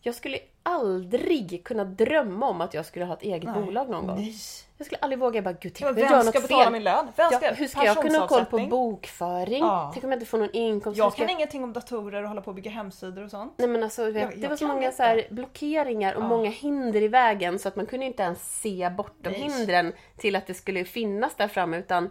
[0.00, 3.62] jag skulle aldrig kunna drömma om att jag skulle ha ett eget Nej.
[3.62, 4.16] bolag någon gång.
[4.16, 4.34] Nej.
[4.76, 6.64] Jag skulle aldrig våga bara, gud, tänk Men om jag gör vem ska något betala
[6.64, 6.72] fel.
[6.72, 7.08] min lön?
[7.16, 9.58] Vem ska, Ja, hur ska jag kunna ha koll på bokföring?
[9.58, 9.90] Ja.
[9.92, 10.98] Tänk om jag inte får någon inkomst?
[10.98, 13.52] Jag kan ingenting om datorer och hålla på och bygga hemsidor och sånt.
[13.56, 16.28] Nej men alltså, vet, Jag- det jag var så många så här blockeringar och Ja.
[16.28, 19.40] många hinder i vägen så att man kunde inte ens se bortom Nej.
[19.40, 22.10] hindren till att det skulle finnas där framme utan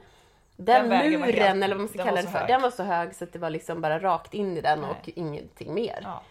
[0.55, 2.47] den, var muren helt- eller vad man ska den kalla det för, hög.
[2.47, 4.89] den var så hög så att det var liksom bara rakt in i den Nej.
[4.89, 5.99] och ingenting mer.
[6.03, 6.21] Ja.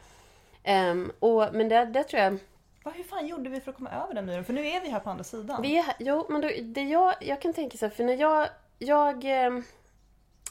[0.67, 2.39] Ehm, och, men det, det tror jag,
[2.85, 4.45] Vad, hur fan gjorde vi för att komma över den muren?
[4.45, 5.63] För nu är vi här på andra sidan.
[5.63, 8.15] vi är, här- jo men då, det jag, jag kan tänka så här, för när
[8.17, 8.49] jag,
[8.79, 9.63] jag, ehm,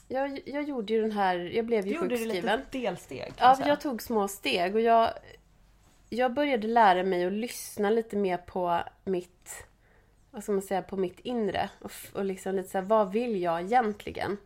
[0.07, 2.59] jag, jag gjorde ju den här, jag blev du ju gjorde det sjukskriven.
[2.59, 3.33] lite delsteg.
[3.39, 5.09] Ja, jag tog små steg och jag,
[6.09, 9.65] jag började lära mig att lyssna lite mer på mitt,
[10.31, 11.69] vad ska man säga, på mitt inre.
[11.81, 14.37] Och, och liksom lite så här, vad vill jag egentligen?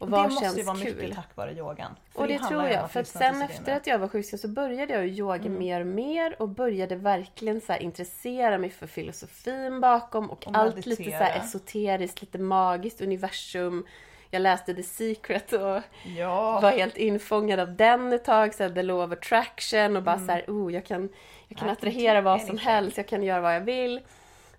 [0.00, 0.96] Och det vad måste känns ju vara kul?
[0.96, 1.96] mycket tack vare yogan.
[2.14, 2.90] Och det, handlar tror jag.
[2.90, 5.58] För att sen efter att jag var sjukskriven så började jag yoga Mm.
[5.58, 10.76] mer och mer och började verkligen så intressera mig för filosofin bakom och, Och allt
[10.76, 11.24] lite så meditera.
[11.24, 13.86] här esoteriskt, lite magiskt, universum.
[14.30, 15.80] Jag läste The Secret och
[16.18, 20.02] Ja, var helt infångad av den ett tag, så här, the law of attraction och
[20.02, 20.26] bara Mm.
[20.26, 21.08] så här, oh, jag kan,
[21.48, 24.00] jag kan attrahera vad som helst, jag kan göra vad jag vill.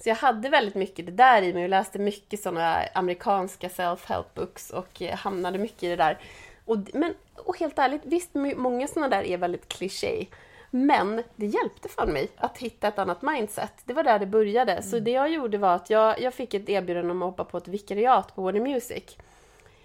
[0.03, 4.25] Så jag hade väldigt mycket det där i mig och läste mycket sådana amerikanska self-help
[4.35, 6.17] books och eh, hamnade mycket i det där.
[6.65, 10.25] Och, men, och helt ärligt, visst, många sådana där är väldigt kliché.
[10.69, 13.73] Men det hjälpte fan mig att hitta ett annat mindset.
[13.85, 14.81] Det var där det började.
[14.81, 15.03] Så Mm.
[15.03, 17.67] det jag gjorde var att jag, jag fick ett erbjudande om att hoppa på ett
[17.67, 19.17] vikariat på Warner Music.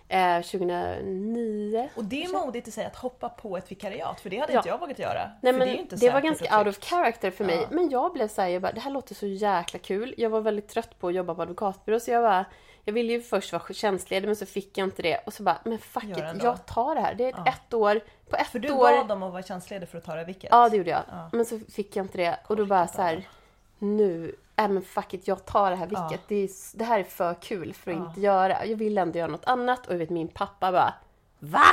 [0.09, 1.89] Eh, 2009.
[1.97, 4.59] och det är modigt i sig att hoppa på ett vikariat för det hade Ja.
[4.59, 5.31] inte jag vågat göra.
[5.41, 7.57] Nej, men det det var ganska out of character för mig.
[7.57, 7.67] Ja.
[7.71, 10.15] Men jag blev såhär, jag bara, det här låter så jäkla kul.
[10.17, 12.45] Jag var väldigt trött på att jobba på advokatbyrå så jag bara,
[12.85, 15.19] jag ville ju först vara tjänstledig men så fick jag inte det.
[15.27, 17.15] Och så bara, men fuck it, jag tar det här.
[17.15, 17.53] Det är ett, Ja.
[17.53, 18.01] ett år.
[18.31, 18.97] På ett För du år.
[18.99, 20.49] bad dem att vara tjänstledig för att ta det vilket?
[20.51, 21.03] Ja, det gjorde jag.
[21.11, 21.29] Ja.
[21.33, 22.39] Men så fick jag inte det.
[22.47, 23.29] Och då bara så här,
[23.79, 26.09] nu, äh men fuck it, jag tar det här Ja.
[26.09, 26.29] vilket.
[26.29, 26.49] Det, är,
[26.79, 28.07] det här är för kul för att Ja.
[28.09, 28.67] inte göra.
[28.67, 29.87] Jag vill ändå göra något annat.
[29.87, 30.95] Och jag vet min pappa bara,
[31.39, 31.65] VA?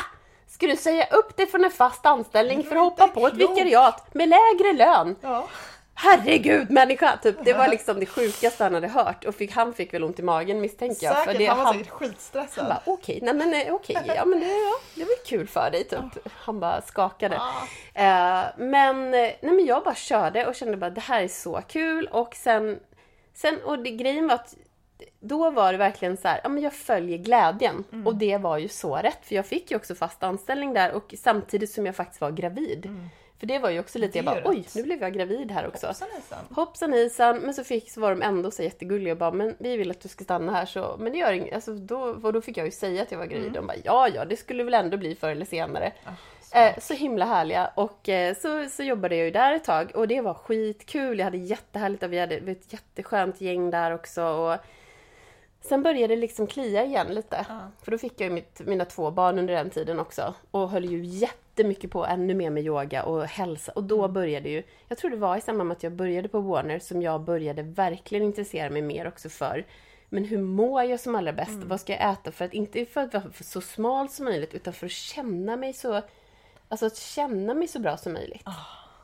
[0.47, 4.13] Ska du säga upp dig från en fast anställning för att hoppa på ett vikariat
[4.13, 5.15] med lägre lön?
[5.21, 5.47] Ja.
[5.95, 7.17] Herregud människa!
[7.17, 7.35] Typ.
[7.43, 9.25] Det var liksom det sjukaste han hade hört.
[9.25, 11.17] Och fick, han fick väl ont i magen misstänker jag.
[11.17, 12.65] Säkert, det, han var han, säkert skitstressad.
[12.65, 15.71] han bara okej, nej men eh, okej, ja men det, ja, det var kul för
[15.71, 16.27] dig typ.
[16.33, 17.39] Han bara skakade.
[17.39, 17.63] Ah.
[17.93, 21.61] Eh, men, eh, nej men jag bara körde och kände bara det här är så
[21.67, 22.79] kul och sen,
[23.33, 24.55] sen och det, grejen var att
[25.19, 27.83] då var det verkligen så här, ja men jag följer glädjen.
[27.91, 28.07] Mm.
[28.07, 31.13] Och det var ju så rätt för jag fick ju också fast anställning där och
[31.17, 32.85] samtidigt som jag faktiskt var gravid.
[33.43, 35.87] För det var ju också lite, jag bara oj, nu blev jag gravid här också.
[35.87, 36.39] Hoppsan hejsan.
[36.55, 39.77] Hoppsan hejsan, men så, fick, så var de ändå så jättegulliga och bara men vi
[39.77, 41.53] vill att du ska stanna här så men det gör inget.
[41.53, 43.53] Alltså, då, då fick jag ju säga att jag var gravid Mm.
[43.53, 45.91] de bara ja ja det skulle väl ändå bli förr eller senare.
[46.03, 46.11] Ah,
[46.55, 50.07] Eh, så himla härliga och eh, så, så jobbade jag ju där ett tag och
[50.07, 51.19] det var skitkul.
[51.19, 54.23] Jag hade jättehärligt och vi hade ett jätteskönt gäng där också.
[54.23, 54.57] Och
[55.61, 57.45] sen började det liksom klia igen lite.
[57.49, 57.59] Ja.
[57.83, 60.33] För då fick jag ju mitt, mina två barn under den tiden också.
[60.51, 61.03] Och höll ju
[61.55, 63.71] jättemycket på ännu mer med yoga och hälsa.
[63.71, 64.13] Och då Mm.
[64.13, 67.01] började ju, jag tror det var i samband med att jag började på Warner som
[67.01, 69.65] jag började verkligen intressera mig mer också för
[70.09, 71.49] men hur mår jag som allra bäst?
[71.51, 71.67] Mm.
[71.67, 74.73] Vad ska jag äta för att inte för att vara så smal som möjligt utan
[74.73, 76.01] för att känna mig så
[76.67, 78.41] Alltså att känna mig så bra som möjligt.
[78.43, 78.51] Ah.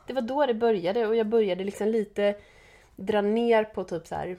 [0.06, 2.34] Det var då det började och jag började liksom lite
[2.96, 4.36] dra ner på typ så här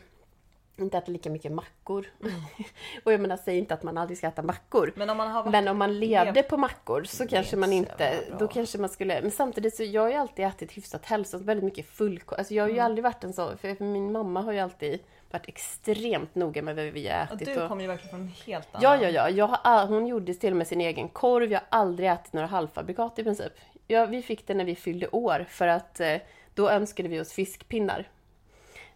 [0.77, 2.07] inte äta lika mycket mackor.
[3.03, 4.93] och jag menar, säg inte att man aldrig ska äta mackor.
[4.95, 5.51] Men om man har varit...
[5.51, 9.31] Men om man levde på mackor så kanske man inte då kanske man skulle, men
[9.31, 12.39] samtidigt så jag har ju alltid ätit hyfsat hälsosamt, väldigt mycket fullkorn.
[12.39, 12.85] Alltså jag har ju Mm.
[12.85, 14.99] aldrig varit en så, för min mamma har ju alltid
[15.31, 17.47] varit extremt noga med vad vi har Och ätit.
[17.47, 18.83] du och- kommer ju verkligen från en helt annan...
[18.99, 19.29] Ja, ja, ja.
[19.29, 21.51] Jag har, hon gjorde till och med sin egen korv.
[21.51, 23.53] Jag har aldrig ätit några halvfabrikat i princip.
[23.87, 26.15] Ja, vi fick det när vi fyllde år för att eh,
[26.53, 28.09] då önskade vi oss fiskpinnar.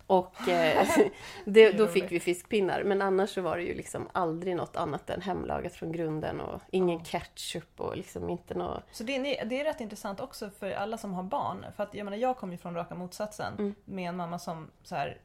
[0.07, 0.87] Och eh,
[1.45, 2.83] Det då fick vi fiskpinnar.
[2.83, 6.61] Men annars så var det ju liksom aldrig något annat än hemlagat från grunden och
[6.71, 8.83] ingen ketchup och liksom inte något...
[8.91, 11.65] Så det är, det är rätt intressant också för alla som har barn.
[11.75, 13.53] För att jag menar jag kommer ju från raka motsatsen.
[13.57, 13.75] Mm.
[13.85, 15.17] Med en mamma som så här,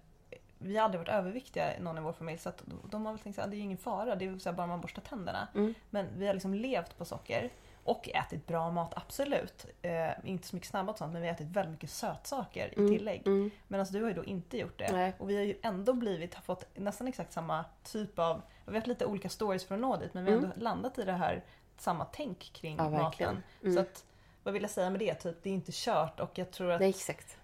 [0.59, 3.39] Vi har aldrig varit överviktiga någon i vår familj så att de har väl tänkt
[3.39, 4.15] att det är ingen fara.
[4.15, 5.49] Det är bara man borstar tänderna.
[5.55, 5.75] Mm.
[5.91, 7.51] Men vi har liksom levt på socker.
[7.85, 9.67] Och ätit bra mat, absolut.
[9.83, 13.27] Eh, inte så mycket snabbmat sånt men vi har ätit väldigt mycket sötsaker i tillägg.
[13.27, 13.51] Mm.
[13.69, 14.93] Medan du har ju då inte gjort det.
[14.93, 15.13] Nej.
[15.19, 18.75] Och vi har ju ändå blivit, har fått nästan exakt samma typ av, vi har
[18.75, 21.13] haft lite olika stories för att nå dit men vi har ändå landat i det
[21.13, 21.45] här
[21.79, 22.93] samma tänk kring Mm.
[22.93, 23.43] Ja, maten.
[23.63, 23.75] Mm.
[23.75, 24.05] Så att,
[24.43, 25.15] vad vill jag säga med det?
[25.15, 26.81] Typ, det är inte kört och jag tror att...
[26.81, 27.37] Nej, exakt.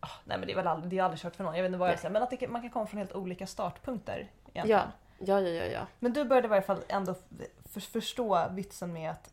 [0.00, 1.68] Ah, nej men det är väl aldrig, det är aldrig kört för någon, jag vet
[1.68, 2.12] inte vad jag säger.
[2.12, 4.30] Men att det, man kan komma från helt olika startpunkter.
[4.52, 4.80] Egentligen.
[4.80, 4.84] Ja.
[5.18, 5.86] Ja, ja, ja, ja.
[5.98, 7.14] Men du började i varje fall ändå
[7.64, 9.32] för, förstå vitsen med att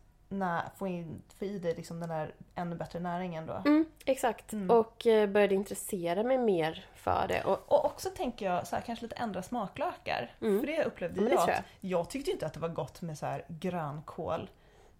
[0.77, 3.53] få, in, få i dig liksom den här ännu bättre näringen då.
[3.53, 4.53] Mm, exakt.
[4.53, 4.69] Mm.
[4.69, 7.43] Och eh, började intressera mig mer för det.
[7.43, 10.35] Och, Och också tänker jag så här, kanske lite ändra smaklökar.
[10.41, 10.59] Mm.
[10.59, 11.49] För det upplevde Ja, det jag.
[11.49, 14.49] att Jag tyckte inte att det var gott med så här grönkål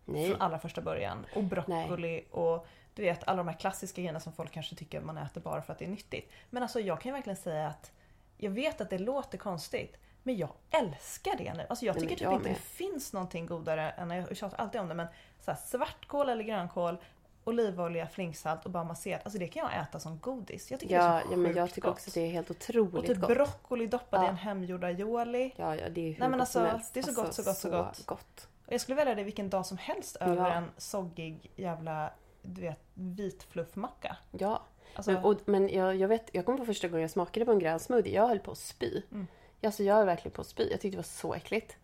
[0.05, 0.29] nej.
[0.29, 1.25] från allra första början.
[1.35, 5.17] Och broccoli och du vet alla de här klassiska grejerna som folk kanske tycker man
[5.17, 6.31] äter bara för att det är nyttigt.
[6.49, 7.91] Men alltså jag kan ju verkligen säga att
[8.37, 11.65] jag vet att det låter konstigt men jag älskar det nu.
[11.69, 12.55] Alltså jag Nej, tycker men typ jag inte med.
[12.57, 15.07] det finns någonting godare än, jag tjatar alltid om det, men
[15.39, 16.97] så här, svartkål eller grönkål,
[17.43, 19.21] olivolja, flingsalt och bara masserat.
[19.25, 20.71] Alltså det kan jag äta som godis.
[20.71, 21.91] Jag tycker det Ja, är så ja, men jag tycker gott.
[21.97, 23.29] också att det är helt Och otroligt typ gott.
[23.29, 24.29] broccoli doppad i Ja.
[24.29, 25.53] en hemgjord aioli.
[25.55, 27.57] Ja, ja, det är hur Nej, men gott alltså, det är så gott, så gott,
[27.57, 28.05] så gott.
[28.05, 28.47] gott.
[28.67, 30.53] Och jag skulle välja det vilken dag som helst över Ja.
[30.53, 32.11] en soggig jävla
[32.41, 34.17] du vet, vit fluffmacka.
[34.31, 34.61] Ja.
[34.95, 37.51] Alltså, Men, och, men jag, jag vet, jag kommer på första gången jag smakade på
[37.51, 39.01] en grön smoothie, jag höll på att spy.
[39.11, 39.27] Mm.
[39.63, 40.63] Alltså jag är verkligen på att spy.
[40.63, 41.77] Jag tyckte det var så äckligt.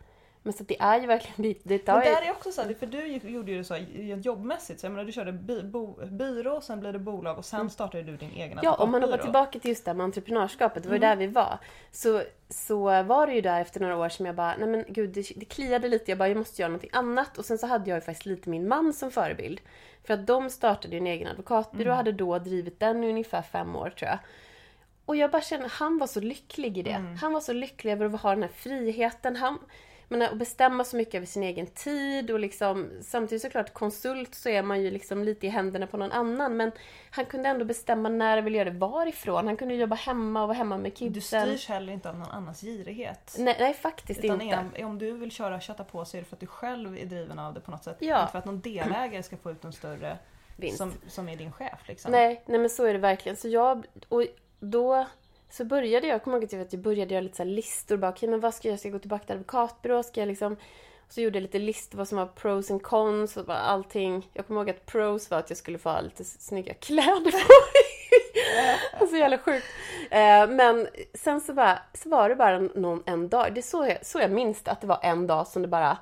[0.44, 1.62] Men så det är ju verkligen dit.
[1.64, 3.82] Det tar men där är också så här, för du gjorde ju det så här,
[4.16, 4.80] jobbmässigt.
[4.80, 8.04] Så jag menar, du körde by, bo, byrå, sen blev det bolag och sen startade
[8.04, 8.60] du din egen Mm.
[8.64, 11.10] Ja, om man hoppar tillbaka till just det här med entreprenörskapet, det var ju Mm.
[11.20, 11.58] där vi var.
[11.92, 15.10] Så, så var det ju där efter några år som jag bara, nej men gud
[15.10, 17.38] det, det kliade lite, jag bara jag måste göra någonting annat.
[17.38, 19.62] Och sen så hade jag ju faktiskt lite min man som förebild.
[20.04, 21.92] För att de startade ju en egen advokatbyrå Mm.
[21.92, 24.20] och hade då drivit den i ungefär fem år tror jag.
[25.10, 26.92] Och jag bara kände, han var så lycklig i det.
[26.92, 27.16] Mm.
[27.16, 29.36] Han var så lycklig över att ha den här friheten.
[29.36, 29.60] Han,
[30.08, 34.50] men att bestämma så mycket över sin egen tid och liksom samtidigt såklart konsult så
[34.50, 36.72] är man ju liksom lite i händerna på någon annan men
[37.10, 39.48] han kunde ändå bestämma när han ville göra det, varifrån.
[39.48, 41.48] Han kunde jobba hemma och vara hemma med Du kidsen.
[41.48, 43.36] styrs heller inte av någon annans girighet.
[43.40, 44.66] Nej, nej faktiskt Utan inte.
[44.76, 47.06] en, om du vill köra kötta på så är det för att du själv är
[47.06, 47.98] driven av det på något sätt.
[48.00, 48.22] Ja.
[48.22, 50.18] Inte för att någon delägare ska få ut en större
[50.58, 50.78] Vinst.
[50.78, 51.88] som, som är din chef.
[51.88, 52.12] Liksom.
[52.12, 53.36] Nej, nej men så är det verkligen.
[53.36, 54.26] Så jag, och
[54.60, 55.06] då
[55.50, 57.98] så började jag, jag kommer ihåg att jag, började göra lite så listor.
[57.98, 58.80] Bara, okej men vad ska jag?
[58.80, 60.04] Ska jag gå tillbaka till advokatbyrå?
[60.04, 60.54] Ska jag liksom...
[61.08, 64.30] Och så gjorde jag lite listor vad som var pros and cons och allting.
[64.34, 67.38] Jag kommer ihåg att pros var att jag skulle få ha lite snygga kläder på
[67.38, 67.90] mig.
[69.10, 69.66] så jävla sjukt.
[70.12, 73.54] Eh, men sen så, bara, så var det bara någon, en dag.
[73.54, 75.68] Det är så jag, så jag minns det, att det var en dag som det
[75.68, 75.98] bara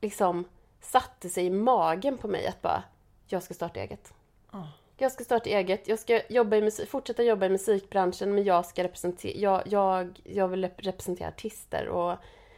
[0.00, 0.44] liksom
[0.80, 2.82] satte sig i magen på mig att bara,
[3.26, 4.12] jag ska starta eget.
[4.50, 4.66] Ah.
[4.96, 8.66] Jag ska starta eget, jag ska jobba i musik, fortsätta jobba i musikbranschen men jag
[8.66, 12.16] ska representera, jag, jag, jag vill rep- representera artister och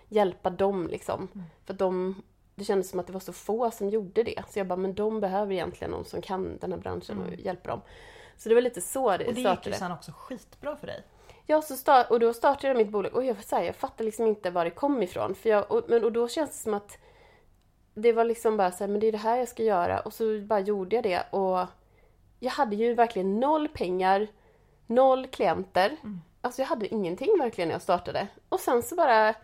[0.08, 1.28] hjälpa dem liksom.
[1.34, 1.46] Mm.
[1.64, 2.22] För de,
[2.54, 4.42] det kändes som att det var så få som gjorde det.
[4.48, 7.70] Så jag bara, men de behöver egentligen någon som kan den här branschen och hjälper
[7.70, 7.80] dem.
[8.36, 9.28] Så det var lite så det Mm.
[9.28, 11.02] Och det gick ju sen också skitbra för dig.
[11.46, 14.04] Ja, så start, och då startade jag mitt bolag och jag, så här, jag fattar
[14.04, 15.34] liksom inte var det kom ifrån.
[15.34, 16.98] För jag, och, men, och då känns det som att
[17.94, 20.00] det var liksom bara så här, men det är det här jag ska göra.
[20.00, 21.22] Och så bara gjorde jag det.
[21.30, 21.66] Och
[22.46, 24.26] jag hade ju verkligen noll pengar,
[24.86, 25.96] noll klienter.
[26.40, 28.26] Alltså jag hade ingenting verkligen när jag startade.
[28.48, 29.34] Och sen så bara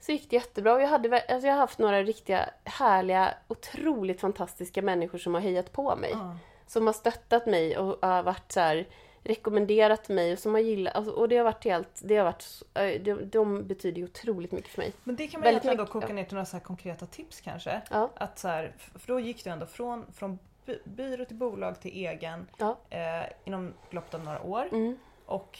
[0.00, 0.74] så gick det jättebra.
[0.74, 5.40] Och jag, hade, alltså jag har haft några riktiga härliga, otroligt fantastiska människor som har
[5.40, 6.36] hejat på mig Ja.
[6.66, 8.86] som har stöttat mig och har varit så här,
[9.24, 12.62] rekommenderat mig och som har gillat, alltså, och det har varit helt, det har varit,
[13.04, 14.92] de, de betyder ju otroligt mycket för mig.
[15.04, 17.40] Men det kan man Väldigt egentligen då koka ner till några så här konkreta tips
[17.40, 17.80] kanske.
[17.90, 18.10] Ja.
[18.16, 20.38] Att så här, för då gick du ändå från, från
[20.84, 22.76] byrå till bolag till egen Ja.
[22.90, 24.68] eh, inom loppet av några år.
[24.72, 24.98] Mm.
[25.26, 25.58] Och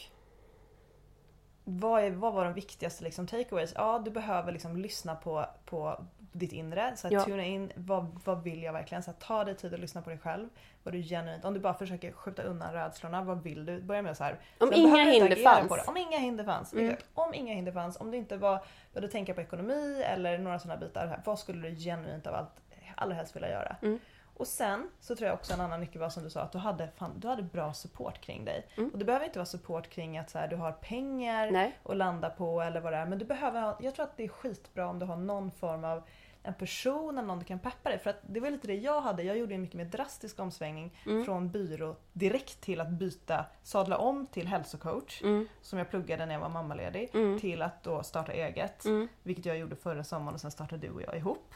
[1.63, 3.73] vad, är, vad var de viktigaste liksom, takeaways?
[3.75, 6.93] Ja, du behöver liksom lyssna på, på ditt inre.
[6.95, 7.23] Så här, Ja.
[7.23, 9.03] Tuna in, vad, vad vill jag verkligen?
[9.03, 10.49] Så här, ta dig tid att lyssna på dig själv.
[10.83, 13.81] Vad du genuint, om du bara försöker skjuta undan rädslorna, vad vill du?
[13.81, 14.39] Börja med så här.
[14.57, 15.69] Om sen inga hinder fanns.
[15.69, 15.83] På det.
[15.87, 16.73] Om inga hinder fanns.
[16.73, 16.95] Mm.
[17.13, 20.79] Om inga hinder fanns, om du inte var, började tänka på ekonomi eller några sådana
[20.79, 21.07] bitar.
[21.07, 22.61] Här, vad skulle du genuint av allt
[22.95, 23.75] allra helst vilja göra?
[23.81, 23.99] Mm.
[24.41, 26.57] Och sen så tror jag också en annan nyckel var som du sa att du
[26.57, 28.67] hade, fan, du hade bra support kring dig.
[28.77, 28.89] Mm.
[28.89, 31.79] Och det behöver inte vara support kring att så här, du har pengar Nej.
[31.83, 33.05] att landa på eller vad det är.
[33.05, 35.83] Men du behöver ha, jag tror att det är skitbra om du har någon form
[35.83, 36.03] av
[36.43, 37.99] en person eller någon du kan peppa dig.
[37.99, 39.23] För att det var lite det jag hade.
[39.23, 41.25] Jag gjorde en mycket mer drastisk omsvängning Mm.
[41.25, 45.47] från byrå direkt till att byta, sadla om till hälsocoach Mm.
[45.61, 47.39] som jag pluggade när jag var mammaledig Mm.
[47.39, 48.85] till att då starta eget.
[48.85, 49.07] Mm.
[49.23, 51.53] Vilket jag gjorde förra sommaren och sen startade du och jag ihop.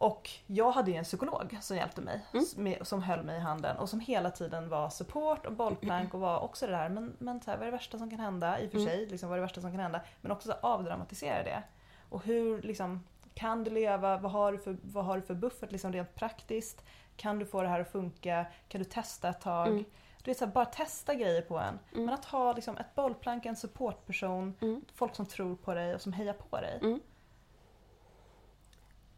[0.00, 2.44] Och jag hade ju en psykolog som hjälpte mig, Mm.
[2.56, 6.20] med, som höll mig i handen och som hela tiden var support och bollplank och
[6.20, 8.60] var också det där, men, men så här, vad är det värsta som kan hända?
[8.60, 8.88] I och för Mm.
[8.88, 10.00] sig, liksom, vad är det värsta som kan hända?
[10.20, 11.62] Men också avdramatisera det.
[12.08, 14.16] Och hur liksom, kan du leva?
[14.18, 16.84] Vad har du för, vad har du för buffert liksom, rent praktiskt?
[17.16, 18.46] Kan du få det här att funka?
[18.68, 19.68] Kan du testa ett tag?
[19.68, 19.84] Mm.
[20.22, 21.78] Du vet, så här, bara testa grejer på en.
[21.92, 22.04] Mm.
[22.04, 24.82] Men att ha liksom, ett bollplank, en supportperson, Mm.
[24.94, 26.78] folk som tror på dig och som hejar på dig.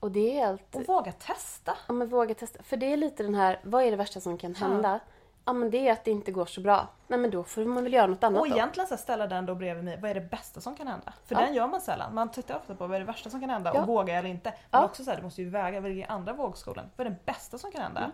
[0.03, 0.07] Mm.
[0.09, 0.74] Och det är helt...
[0.74, 1.76] Och våga testa.
[1.88, 2.62] Ja, men våga testa.
[2.62, 5.01] För det är lite den här, vad är det värsta som kan hända?
[5.44, 6.88] Ja, men det är att det inte går så bra.
[7.07, 8.55] Nej, men då får man väl göra något annat Och då.
[8.55, 11.12] egentligen så ställa den då bredvid mig, vad är det bästa som kan hända?
[11.26, 11.40] För Ja.
[11.40, 12.14] den gör man sällan.
[12.14, 13.80] Man tittar ofta på vad är det värsta som kan hända Ja.
[13.80, 14.51] och vågar eller inte.
[14.70, 14.84] Men Ja.
[14.84, 16.90] också så här, du måste ju väga, vad är i andra vågskolen?
[16.96, 18.01] Vad är det bästa som kan hända?
[18.01, 18.11] Mm.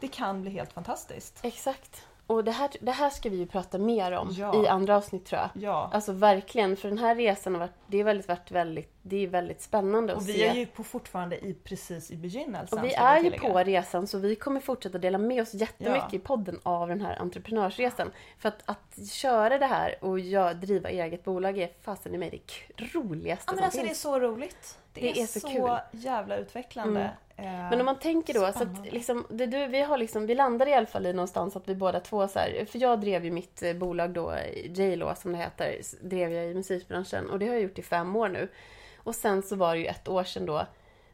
[0.00, 1.38] Det kan bli helt fantastiskt.
[1.44, 2.06] Exakt.
[2.26, 4.64] Och det här, det här ska vi ju prata mer om Ja.
[4.64, 5.50] i andra avsnitt tror jag.
[5.62, 5.90] Ja.
[5.92, 9.26] Alltså verkligen, för den här resan har varit, det är väldigt, varit väldigt, det är
[9.26, 10.32] väldigt spännande att Och se.
[10.32, 12.78] vi är ju på fortfarande i, precis i begynnelsen.
[12.78, 16.04] och vi jag är ju på resan så vi kommer fortsätta dela med oss jättemycket
[16.12, 16.16] Ja.
[16.16, 18.10] i podden av den här entreprenörsresan.
[18.38, 22.42] För att, att köra det här och gör, driva eget bolag är fasen i mig
[22.76, 24.00] det roligaste Ja, men som alltså det är finns.
[24.00, 24.78] så roligt.
[24.92, 25.78] Det, Det är, är så så, kul.
[26.02, 27.00] jävla utvecklande.
[27.00, 30.34] Eh, Men om man tänker då, så att liksom, det, du, vi, har liksom, vi
[30.34, 33.24] landade i alla fall i någonstans att vi båda två så här, för jag drev
[33.24, 37.46] ju mitt eh, bolag då, J-Lo som det heter, drev jag i musikbranschen och det
[37.46, 38.48] har jag gjort i fem år nu.
[38.96, 40.66] Och sen så var det ju ett år sedan då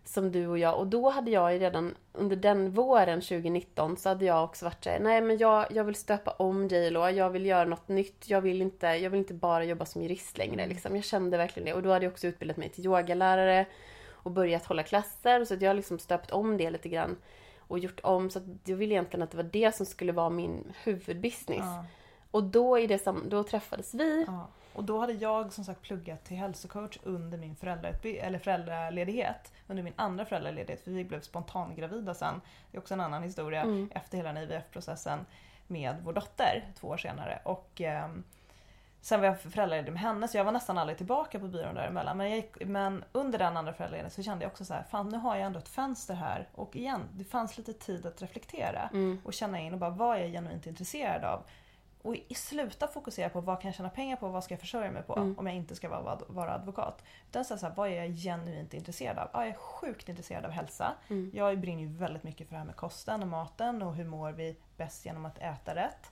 [0.05, 4.09] som du och jag, och då hade jag ju redan under den våren 2019 så
[4.09, 7.47] hade jag också varit såhär, nej men jag, jag vill stöpa om J-Lo, jag vill
[7.47, 10.97] göra något nytt, jag vill inte, jag vill inte bara jobba som jurist längre liksom.
[10.97, 13.66] Jag kände verkligen det och då hade jag också utbildat mig till yogalärare
[14.23, 17.16] och börjat hålla klasser så att jag har liksom stöpt om det lite grann
[17.59, 20.31] och gjort om så att jag ville egentligen att det var det som skulle vara
[20.31, 21.59] min huvudbusiness.
[21.64, 21.85] ja,
[22.31, 22.99] Och då, i det
[23.29, 24.25] då träffades vi.
[24.27, 24.49] ja.
[24.73, 27.57] Och då hade jag som sagt pluggat till hälsocoach under min
[28.05, 29.53] eller föräldraledighet.
[29.66, 32.41] Under min andra föräldraledighet för vi blev spontangravida sen.
[32.71, 33.91] Det är också en annan historia Mm.
[33.95, 35.27] efter hela IVF-processen
[35.66, 37.41] med vår dotter två år senare.
[37.45, 38.25] Och ehm,
[39.03, 42.16] Sen var jag föräldraledig med henne så jag var nästan aldrig tillbaka på byrån däremellan.
[42.16, 45.18] Men, gick, men under den andra föräldraledigheten så kände jag också så här, fan nu
[45.18, 46.48] har jag ändå ett fönster här.
[46.55, 49.20] Och igen, det fanns lite tid att reflektera Mm.
[49.24, 51.42] och känna in och bara vad är jag genuint intresserad av.
[52.03, 54.61] Och i- sluta fokusera på vad kan jag tjäna pengar på och vad ska jag
[54.61, 55.38] försörja mig på Mm.
[55.38, 57.03] om jag inte ska vara, vara advokat.
[57.28, 59.28] Utan så här, vad är jag genuint intresserad av?
[59.32, 60.92] Ja, jag är sjukt intresserad av hälsa.
[61.09, 61.30] Mm.
[61.34, 64.32] Jag brinner ju väldigt mycket för det här med kosten och maten och hur mår
[64.32, 66.11] vi bäst genom att äta rätt.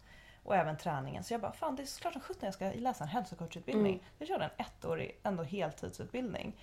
[0.49, 1.25] Och även träningen.
[1.25, 3.93] Så jag bara, fan det är såklart som sjutton jag ska läsa en hälsocoachutbildning.
[3.93, 4.05] Mm.
[4.19, 6.57] Jag körde en ettårig ändå heltidsutbildning.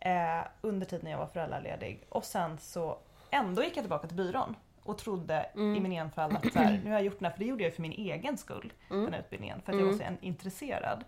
[0.00, 2.04] Eh, under tiden jag var föräldraledig.
[2.08, 2.98] Och sen så
[3.30, 4.56] ändå gick jag tillbaka till byrån.
[4.82, 5.76] Och trodde Mm.
[5.76, 7.64] i min enfald att så här, nu har jag gjort den här, för det gjorde
[7.64, 8.72] jag för min egen skull.
[8.90, 9.02] Mm.
[9.04, 9.60] Den här utbildningen.
[9.62, 9.98] För att jag Mm.
[9.98, 11.04] var så en- intresserad.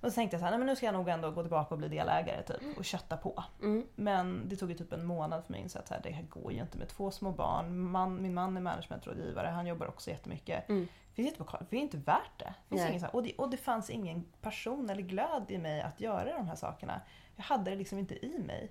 [0.00, 1.74] Och så tänkte jag så här, nej men nu ska jag nog ändå gå tillbaka
[1.74, 2.78] och bli delägare typ.
[2.78, 3.44] Och kötta på.
[3.62, 3.86] Mm.
[3.94, 6.10] Men det tog ju typ en månad för mig att inse att så här, det
[6.10, 7.78] här går ju inte med två små barn.
[7.78, 10.68] Man, min man är managementrådgivare, han jobbar också jättemycket.
[10.68, 10.88] Mm.
[11.16, 12.44] Är inte, det är inte värt det.
[12.44, 12.92] det, finns Nej.
[12.92, 16.48] ingen, och, det och det fanns ingen passion eller glöd i mig att göra de
[16.48, 17.00] här sakerna.
[17.36, 18.70] Jag hade det liksom inte i mig.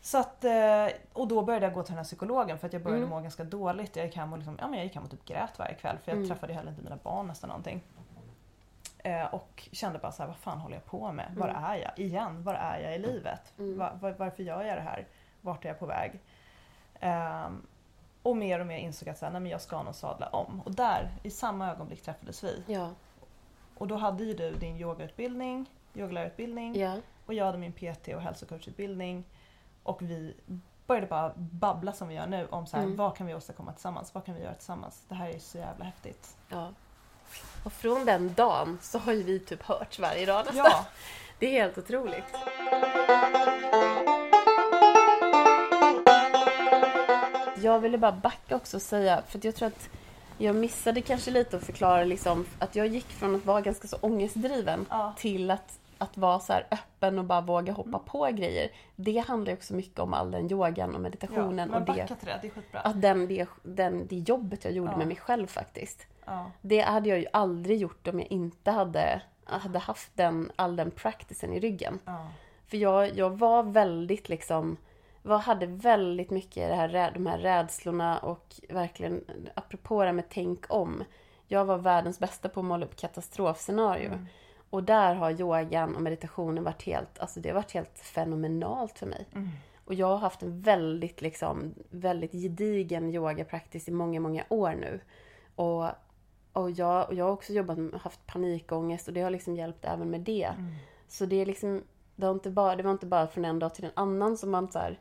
[0.00, 2.82] Så att, eh, och då började jag gå till den här psykologen för att jag
[2.82, 3.10] började Mm.
[3.10, 3.96] må ganska dåligt.
[3.96, 5.98] Jag gick hem och, liksom, ja, men jag gick hem och typ grät varje kväll
[5.98, 6.28] för jag Mm.
[6.28, 7.82] träffade heller inte mina barn nästan någonting.
[8.98, 11.34] Eh, och kände bara så här, vad fan håller jag på med?
[11.36, 11.64] Var Mm.
[11.64, 11.92] är jag?
[11.98, 13.52] Igen, var är jag i livet?
[13.58, 13.78] Mm.
[13.78, 15.06] Va- va- varför gör jag det här?
[15.40, 16.20] Vart är jag på väg?
[17.00, 17.66] Ehm,
[18.28, 20.60] och mer och mer insåg att så här, nej, men jag ska nog sadla om.
[20.64, 22.62] Och där, i samma ögonblick träffades vi.
[22.66, 22.90] Ja.
[23.78, 26.96] Och då hade ju du din yogautbildning, yogalärarutbildning Ja.
[27.26, 29.24] och jag hade min PT och hälsocoachutbildning.
[29.82, 30.34] Och vi
[30.86, 32.96] började bara babbla som vi gör nu om så här, Mm.
[32.96, 34.14] vad kan vi åstadkomma tillsammans?
[34.14, 35.04] Vad kan vi göra tillsammans?
[35.08, 36.36] Det här är så jävla häftigt.
[36.48, 36.72] ja.
[37.64, 40.56] Och från den dagen så har ju vi typ hörts varje dag nästan.
[40.70, 40.84] Ja,
[41.38, 42.24] Det är helt otroligt.
[47.62, 49.88] Jag ville bara backa också och säga, för jag tror att
[50.38, 53.96] jag missade kanske lite att förklara liksom att jag gick från att vara ganska så
[54.00, 58.68] ångestdriven ja, till att, att vara så öppen och bara våga hoppa på grejer.
[58.96, 60.98] Det handlar ju också mycket om all den yogan och ja.
[60.98, 62.80] meditationen Men och det, till det, det är skitbra.
[62.80, 64.96] att den, det, den, det jobbet jag gjorde Ja.
[64.98, 66.06] med mig själv faktiskt.
[66.24, 70.76] Ja, Det hade jag ju aldrig gjort om jag inte hade, hade haft den, all
[70.76, 71.98] den practicen i ryggen.
[72.04, 72.26] ja,
[72.66, 74.76] För jag, jag var väldigt liksom,
[75.26, 79.24] var, hade väldigt mycket det här, de här rädslorna och verkligen,
[79.54, 81.04] apropå det här med tänk om.
[81.48, 84.06] Jag var världens bästa på att måla upp katastrofscenario.
[84.06, 84.26] Mm.
[84.70, 89.06] Och där har yogan och meditationen varit helt, alltså det har varit helt fenomenalt för
[89.06, 89.26] mig.
[89.34, 89.48] Mm.
[89.84, 95.00] Och jag har haft en väldigt, liksom, väldigt gedigen yogapraktis i många, många år nu.
[95.54, 95.84] Och,
[96.52, 99.84] och, jag, och jag har också jobbat med, haft panikångest och det har liksom hjälpt
[99.84, 100.44] även med det.
[100.44, 100.74] Mm.
[101.08, 101.82] Så det är liksom,
[102.16, 104.50] det var inte bara, det var inte bara från en dag till en annan som
[104.50, 104.98] man så här,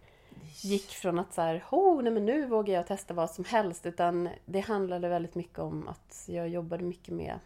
[0.61, 3.85] gick från att så här, oh, nej men nu vågar jag testa vad som helst.
[3.85, 7.39] Utan det handlade väldigt mycket om att jag jobbade mycket med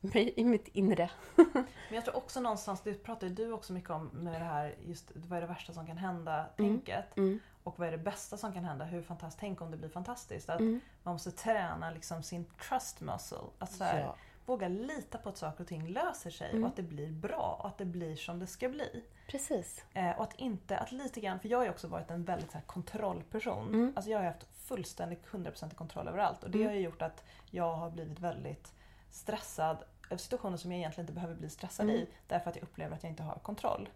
[0.00, 1.10] mig i mitt inre.
[1.36, 4.74] Men jag tror också någonstans, det pratar ju du också mycket om med det här
[4.86, 7.16] just vad är det värsta som kan hända tänket.
[7.16, 7.40] Mm.
[7.62, 8.84] Och vad är det bästa som kan hända?
[8.84, 10.48] Hur fantastiskt, tänk om det blir fantastiskt.
[10.48, 10.80] Att Mm.
[11.02, 13.38] man måste träna liksom sin trust muscle.
[13.58, 14.16] Att så här, Ja.
[14.46, 16.62] Våga lita på att saker och ting löser sig Mm.
[16.62, 19.04] och att det blir bra och att det blir som det ska bli.
[19.28, 19.84] Precis.
[19.94, 22.50] Eh, och att inte, att lite grann, för jag har ju också varit en väldigt
[22.50, 23.68] så här, kontrollperson.
[23.68, 23.92] Mm.
[23.96, 26.68] Alltså jag har haft fullständig 100% kontroll över allt och det Mm.
[26.70, 28.72] har gjort att jag har blivit väldigt
[29.10, 29.76] stressad
[30.10, 31.96] över situationer som jag egentligen inte behöver bli stressad Mm.
[31.96, 33.88] i därför att jag upplever att jag inte har kontroll.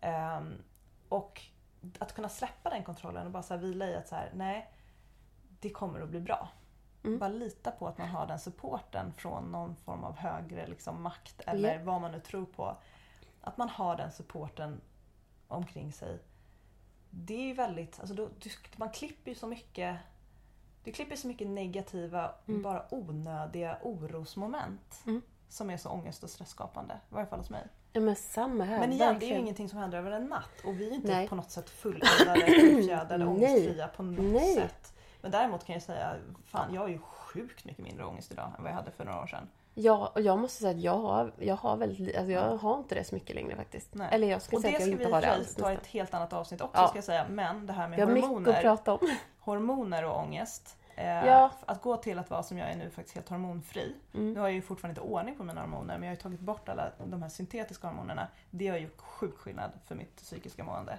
[0.00, 0.62] Ehm,
[1.08, 1.42] och
[1.98, 4.70] att kunna släppa den kontrollen och bara så här vila i att så här, nej,
[5.60, 6.48] det kommer att bli bra.
[7.04, 7.18] Mm.
[7.18, 11.40] Bara lita på att man har den supporten från någon form av högre liksom, makt
[11.46, 11.84] eller Ja.
[11.84, 12.76] vad man nu tror på.
[13.40, 14.80] Att man har den supporten
[15.48, 16.18] omkring sig.
[17.10, 19.96] Det är ju väldigt, alltså då, du, man klipper ju så mycket
[20.84, 22.62] du klipper så mycket negativa, Mm.
[22.62, 25.02] bara onödiga orosmoment.
[25.06, 25.22] Mm.
[25.48, 26.94] Som är så ångest och stressskapande.
[27.10, 27.66] I varje fall hos mig.
[27.92, 28.78] Ja men samma här.
[28.80, 30.50] Men igen, det är ju ingenting som händer över en natt.
[30.64, 31.28] Och vi är inte Nej.
[31.28, 34.54] på något sätt fulleldade, utfjädrade, ångestfria på något Nej.
[34.54, 34.94] sätt.
[35.22, 36.14] Men däremot kan jag säga,
[36.46, 39.22] fan jag har ju sjukt mycket mindre ångest idag än vad jag hade för några
[39.22, 39.48] år sedan.
[39.74, 42.94] Ja, och jag måste säga att jag har, jag har väldigt, alltså jag har inte
[42.94, 43.94] det så mycket längre faktiskt.
[43.94, 44.08] Nej.
[44.12, 45.60] Eller jag skulle Och säga det att ska jag vi inte har det alls ta
[45.70, 45.82] i nästan.
[45.82, 46.88] ett helt annat avsnitt också Ja.
[46.88, 47.26] ska jag säga.
[47.28, 48.98] Men det här med Vi hormoner, prata om.
[49.40, 50.76] hormoner och ångest.
[50.96, 51.50] Eh, Ja.
[51.66, 53.94] Att gå till att vara som jag är nu faktiskt helt hormonfri.
[54.14, 54.32] Mm.
[54.32, 56.40] Nu har jag ju fortfarande inte ordning på mina hormoner men jag har ju tagit
[56.40, 58.28] bort alla de här syntetiska hormonerna.
[58.50, 60.98] Det har ju sjuk skillnad för mitt psykiska mående.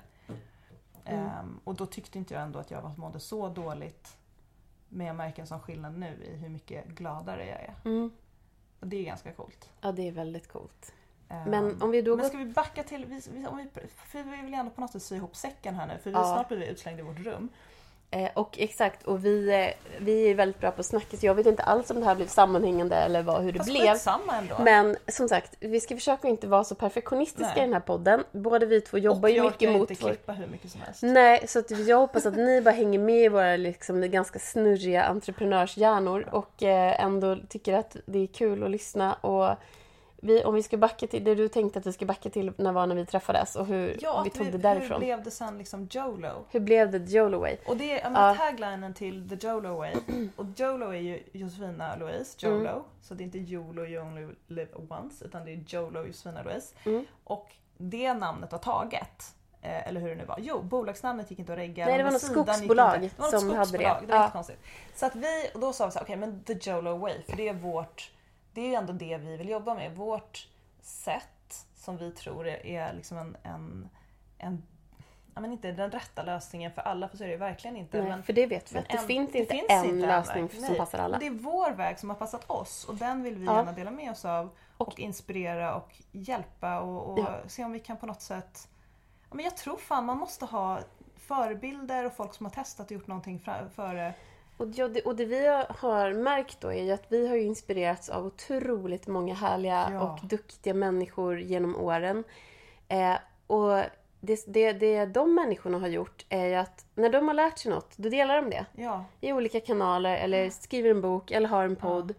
[1.06, 1.26] Mm.
[1.26, 4.18] Ehm, och då tyckte inte jag ändå att jag mådde så dåligt.
[4.90, 7.76] Men jag märker en sån skillnad nu i hur mycket gladare jag är.
[7.86, 8.12] Mm.
[8.80, 9.70] Och det är ganska coolt.
[9.82, 10.94] Ja, det är väldigt coolt.
[11.30, 14.24] Ehm, Men om vi då men ska vi backa till, vi, vi, om vi, för
[14.24, 16.24] vi vill ändå på något sätt sy ihop säcken här nu för vi, Ja.
[16.24, 17.50] snart blir vi utslängda i vårt rum.
[18.14, 21.36] Eh, och exakt, och vi, eh, vi är väldigt bra på att snacka så jag
[21.36, 23.96] vet inte alls om det här blev sammanhängande eller vad, hur det Fast blev.
[23.96, 24.56] samma ändå.
[24.60, 27.58] Men som sagt, vi ska försöka inte vara så perfektionistiska Nej.
[27.58, 28.24] i den här podden.
[28.32, 30.10] Båda vi två jobbar och ju jag mycket mot inte vår...
[30.10, 31.02] klippa hur mycket som helst.
[31.02, 35.04] Nej, så att jag hoppas att ni bara hänger med i våra liksom, ganska snurriga
[35.04, 39.14] entreprenörshjärnor och eh, ändå tycker att det är kul att lyssna.
[39.14, 39.58] Och
[40.24, 42.72] vi, om vi ska backa till det du tänkte att vi ska backa till när
[42.72, 44.92] var när vi träffades och hur Ja, vi tog det hur därifrån.
[44.92, 46.46] Hur blev, blev det sen liksom Jolo?
[46.92, 47.58] det Jolo Way?
[47.68, 48.28] Och det är Ja.
[48.30, 48.36] ja.
[48.36, 49.96] taglinen till The Jolo Way.
[50.36, 52.70] Och Jolo är ju Josefina Louise, Jolo.
[52.70, 52.82] Mm.
[53.02, 56.76] Så det är inte Jolo you only live once utan det är Jolo Josefina Louise.
[56.86, 57.06] Mm.
[57.24, 59.36] Och det namnet var taget.
[59.62, 60.38] eh, Eller hur det nu var.
[60.42, 61.86] Jo, bolagsnamnet gick inte att regga.
[61.86, 63.66] Nej, det var något skogsbolag inte- det var något som hade det.
[63.66, 64.22] skogsbolag, Det var Ja.
[64.24, 64.60] jättekonstigt.
[64.96, 67.38] Så att vi, och då sa vi så här, okej men The Jolo Way, för
[67.38, 68.12] det är vårt,
[68.54, 69.96] det är ju ändå det vi vill jobba med.
[69.96, 70.48] Vårt
[70.82, 73.90] sätt som vi tror är, är liksom en, en,
[74.38, 74.64] en
[75.36, 78.00] ja, men inte den rätta lösningen för alla, för så är det verkligen inte.
[78.02, 80.62] Nej, men, för det vet vi att det en- finns inte en en lösning som
[80.62, 80.78] Nej.
[80.78, 81.18] passar alla.
[81.18, 83.56] Det är vår väg som har passat oss och den vill vi Ja.
[83.58, 87.40] gärna dela med oss av och, Och- inspirera och hjälpa och, och Ja.
[87.48, 88.68] se om vi kan på något sätt...
[89.30, 90.80] Ja, men jag tror fan man måste ha
[91.18, 93.40] förebilder och folk som har testat och gjort någonting
[93.76, 94.14] före.
[94.62, 98.10] Och, ja, det, och det vi har märkt då är ju att vi har inspirerats
[98.10, 100.02] av otroligt många härliga Ja.
[100.02, 102.24] och duktiga människor genom åren.
[102.88, 103.16] Eh,
[103.48, 103.84] och
[104.20, 107.72] det, det, det de människorna har gjort är ju att när de har lärt sig
[107.72, 108.66] något, då delar de det.
[108.76, 112.14] Ja, I olika kanaler eller skriver en bok eller har en podd.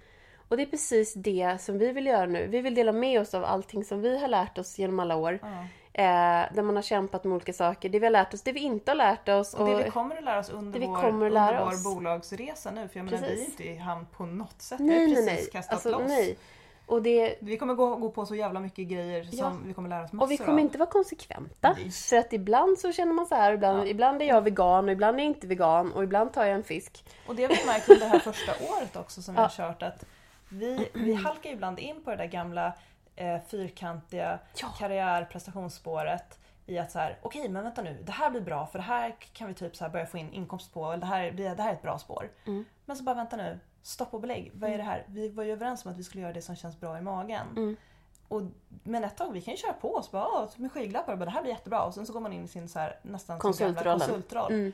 [0.49, 2.47] Och det är precis det som vi vill göra nu.
[2.47, 5.39] Vi vill dela med oss av allting som vi har lärt oss genom alla år.
[5.43, 5.49] ja.
[5.95, 6.05] Eh,
[6.55, 7.89] där man har kämpat med olika saker.
[7.89, 9.55] Det vi har lärt oss, det vi inte har lärt oss.
[9.55, 11.75] Och det vi kommer att lära oss under, det vi vår, kommer att lära under
[11.77, 11.87] oss.
[11.87, 12.89] vår bolagsresa nu.
[12.89, 13.49] För jag menar, vi är Precis.
[13.49, 14.81] inte i hamn på något sätt.
[14.81, 15.51] vi nej, har nej, precis nej.
[15.53, 16.03] kastat Alltså, loss.
[16.09, 16.39] nej.
[16.87, 19.39] Och det, Vi kommer gå, gå på så jävla mycket grejer Ja.
[19.45, 20.59] som vi kommer lära oss massor Och vi kommer av.
[20.61, 21.73] inte vara konsekventa.
[21.79, 21.91] Nej.
[21.91, 23.87] För att ibland så känner man så här, ibland, Ja.
[23.87, 26.63] ibland är jag vegan och ibland är jag inte vegan och ibland tar jag en
[26.65, 27.05] fisk.
[27.27, 29.45] Och det har vi märkt under det här första året också som vi Ja.
[29.45, 30.05] har kört att
[30.49, 32.73] vi, vi halkar ibland in på det där gamla
[33.17, 34.69] eh, fyrkantiga Ja.
[34.79, 38.85] karriär-prestationsspåret i att så här, okej men vänta nu, det här blir bra för det
[38.85, 41.69] här kan vi typ så börja få in inkomst på, eller det här, det här
[41.71, 42.31] är ett bra spår.
[42.47, 42.65] Mm.
[42.85, 45.05] Men så bara vänta nu, stopp och belägg, vad är det här?
[45.09, 47.47] Vi var ju överens om att vi skulle göra det som känns bra i magen.
[47.57, 47.77] Mm.
[48.29, 51.19] Och, men ett tag, vi kan ju köra på oss bara, "Ah, med skygglappar och
[51.19, 52.99] bara det här blir jättebra och sen så går man in i sin så här,
[53.03, 54.53] nästan sin gamla konsultroll.
[54.53, 54.73] Mm.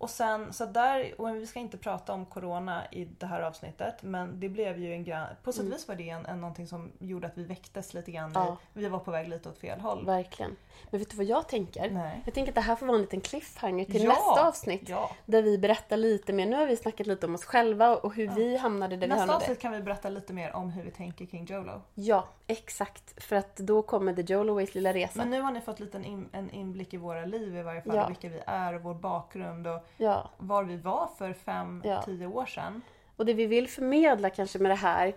[0.00, 4.02] Och sen så där, och vi ska inte prata om Corona i det här avsnittet
[4.02, 6.66] men det blev ju en grann, på sätt och vis var det en, en, någonting
[6.66, 8.32] som gjorde att vi väcktes lite grann.
[8.34, 8.56] Ja.
[8.72, 10.06] Vi var på väg lite åt fel håll.
[10.06, 10.56] Verkligen.
[10.90, 11.90] Men vet du vad jag tänker?
[11.90, 12.22] Nej.
[12.24, 14.88] Jag tänker att det här får vara en liten cliffhanger till Ja, nästa avsnitt.
[14.88, 15.10] Ja.
[15.26, 16.46] Där vi berättar lite mer.
[16.46, 19.20] Nu har vi snackat lite om oss själva och hur vi hamnade där vi Nästa
[19.20, 19.36] hamnade.
[19.36, 21.82] avsnitt kan vi berätta lite mer om hur vi tänker kring Jolo.
[21.94, 23.24] Ja, exakt.
[23.24, 25.18] För att då kommer The Joloways lilla resa.
[25.18, 27.82] Men nu har ni fått lite en, in, en inblick i våra liv i varje
[27.82, 27.96] fall.
[27.96, 28.06] Ja.
[28.06, 30.30] Vilka vi är och vår bakgrund och Ja.
[30.36, 32.02] var vi var för fem, Ja.
[32.02, 32.82] tio år sedan.
[33.16, 35.14] Och det vi vill förmedla kanske med det här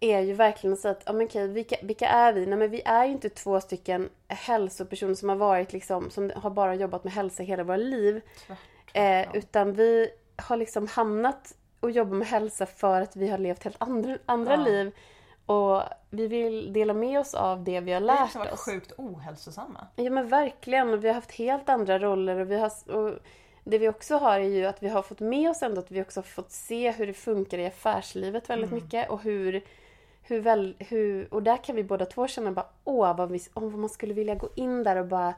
[0.00, 2.46] är ju verkligen säga att, ja men okej, vilka, vilka är vi?
[2.46, 6.50] Nej men vi är ju inte två stycken hälsopersoner som har varit liksom, som har
[6.50, 8.20] bara jobbat med hälsa hela våra liv.
[8.46, 8.58] Tvärt,
[8.94, 9.38] Eh, tvärtom.
[9.38, 13.76] utan vi har liksom hamnat och jobbat med hälsa för att vi har levt helt
[13.82, 14.64] andra, andra Ja.
[14.64, 14.92] liv.
[15.46, 18.52] Och vi vill dela med oss av det vi har vi har lärt liksom varit
[18.52, 18.64] oss.
[18.64, 19.86] sjukt ohälsosamma.
[19.96, 21.00] Ja men verkligen.
[21.00, 22.36] Vi har haft helt andra roller.
[22.40, 23.18] Och vi har, och
[23.64, 26.02] det vi också har är ju att vi har fått med oss ändå att vi
[26.02, 28.84] också har fått se hur det funkar i affärslivet väldigt Mm.
[28.84, 29.10] mycket.
[29.10, 29.64] Och hur,
[30.22, 33.80] hur väl, hur, och där kan vi båda två känna bara åh vad, vi, om
[33.80, 35.34] man skulle vilja gå in där och bara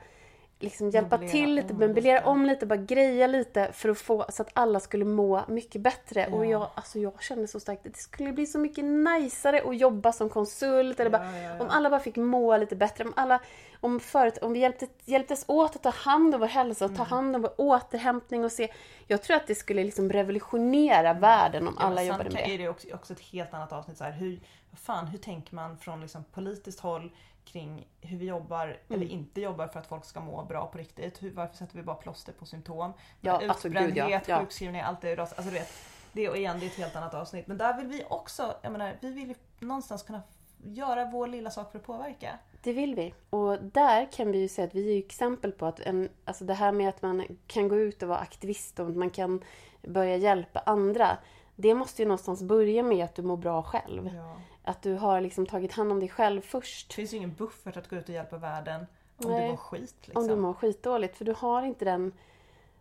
[0.64, 4.42] liksom hjälpa Möblera till lite, möblera om lite, bara greja lite för att få så
[4.42, 6.26] att alla skulle må mycket bättre.
[6.26, 6.50] Och Ja.
[6.50, 10.12] jag, alltså jag känner så starkt att det skulle bli så mycket najsare att jobba
[10.12, 11.62] som konsult eller bara Ja, ja, ja.
[11.62, 13.40] om alla bara fick må lite bättre, om, alla,
[13.80, 16.98] om, förut, om vi hjälpte, hjälptes åt att ta hand om vår hälsa och Mm.
[16.98, 18.72] ta hand om vår återhämtning och se.
[19.06, 22.54] Jag tror att det skulle liksom revolutionera världen om alla jobbade sen med det.
[22.54, 23.98] är det också, också ett helt annat avsnitt.
[23.98, 24.40] Så här, hur,
[24.76, 27.10] fan, hur tänker man från liksom politiskt håll
[27.44, 28.78] kring hur vi jobbar Mm.
[28.88, 31.22] eller inte jobbar för att folk ska må bra på riktigt?
[31.22, 32.92] Hur, varför sätter vi bara plåster på symptom?
[33.20, 33.80] Ja, alltså, ja.
[33.80, 34.40] Utbrändhet, Ja.
[34.40, 35.68] sjukskrivning, allt det är alltså, du vet,
[36.12, 37.46] det och igen, det är ett helt annat avsnitt.
[37.46, 40.22] Men där vill vi också, jag menar, vi vill ju någonstans kunna
[40.64, 42.38] göra vår lilla sak för att påverka.
[42.62, 43.14] Det vill vi.
[43.30, 46.54] Och där kan vi ju säga att vi är exempel på att en, alltså det
[46.54, 49.44] här med att man kan gå ut och vara aktivist och att man kan
[49.82, 51.18] börja hjälpa andra.
[51.56, 54.10] Det måste ju någonstans börja med att du mår bra själv.
[54.14, 54.36] Ja.
[54.64, 56.88] Att du har liksom tagit hand om dig själv först.
[56.88, 58.86] Det finns ju ingen buffert att gå ut och hjälpa världen
[59.16, 59.42] om Nej.
[59.44, 59.94] du mår skit.
[60.00, 60.22] Liksom.
[60.22, 61.16] Om du mår skitdåligt.
[61.16, 62.12] För du har inte den,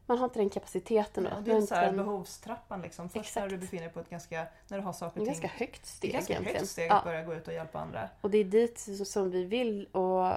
[0.06, 1.28] man har inte den kapaciteten.
[1.32, 3.10] Ja, Du det är så här den- behovstrappan liksom.
[3.10, 3.44] Först Exakt.
[3.44, 5.42] när du befinner dig på ett ganska, när du har saker och ett ting.
[5.42, 6.60] ganska högt steg är ganska egentligen.
[6.60, 6.96] högt steg Ja.
[6.96, 8.10] att börja gå ut och hjälpa andra.
[8.22, 10.28] Och det är dit som vi vill och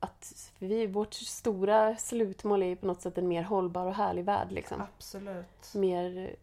[0.00, 4.52] att vi, vårt stora slutmål är på något sätt en mer hållbar och härlig värld.
[4.52, 4.82] Liksom.
[4.96, 5.74] Absolut.
[5.74, 6.36] Mer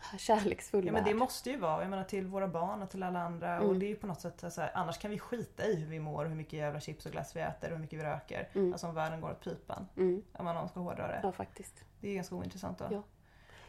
[0.18, 1.18] kärleksfull Ja men det värld.
[1.18, 3.58] måste ju vara, jag menar till våra barn och till alla andra.
[3.60, 3.78] Och Mm.
[3.78, 6.22] det är på något sätt så här, annars kan vi skita i hur vi mår
[6.24, 8.48] och hur mycket jävla chips och glass vi äter och hur mycket vi röker.
[8.54, 8.72] Mm.
[8.72, 9.88] Alltså om världen går åt pipan.
[9.96, 11.20] Mm, Om man ska hårdra det.
[11.22, 11.74] ja, faktiskt.
[12.00, 12.84] Det är ganska ointressant då.
[12.90, 13.02] Ja.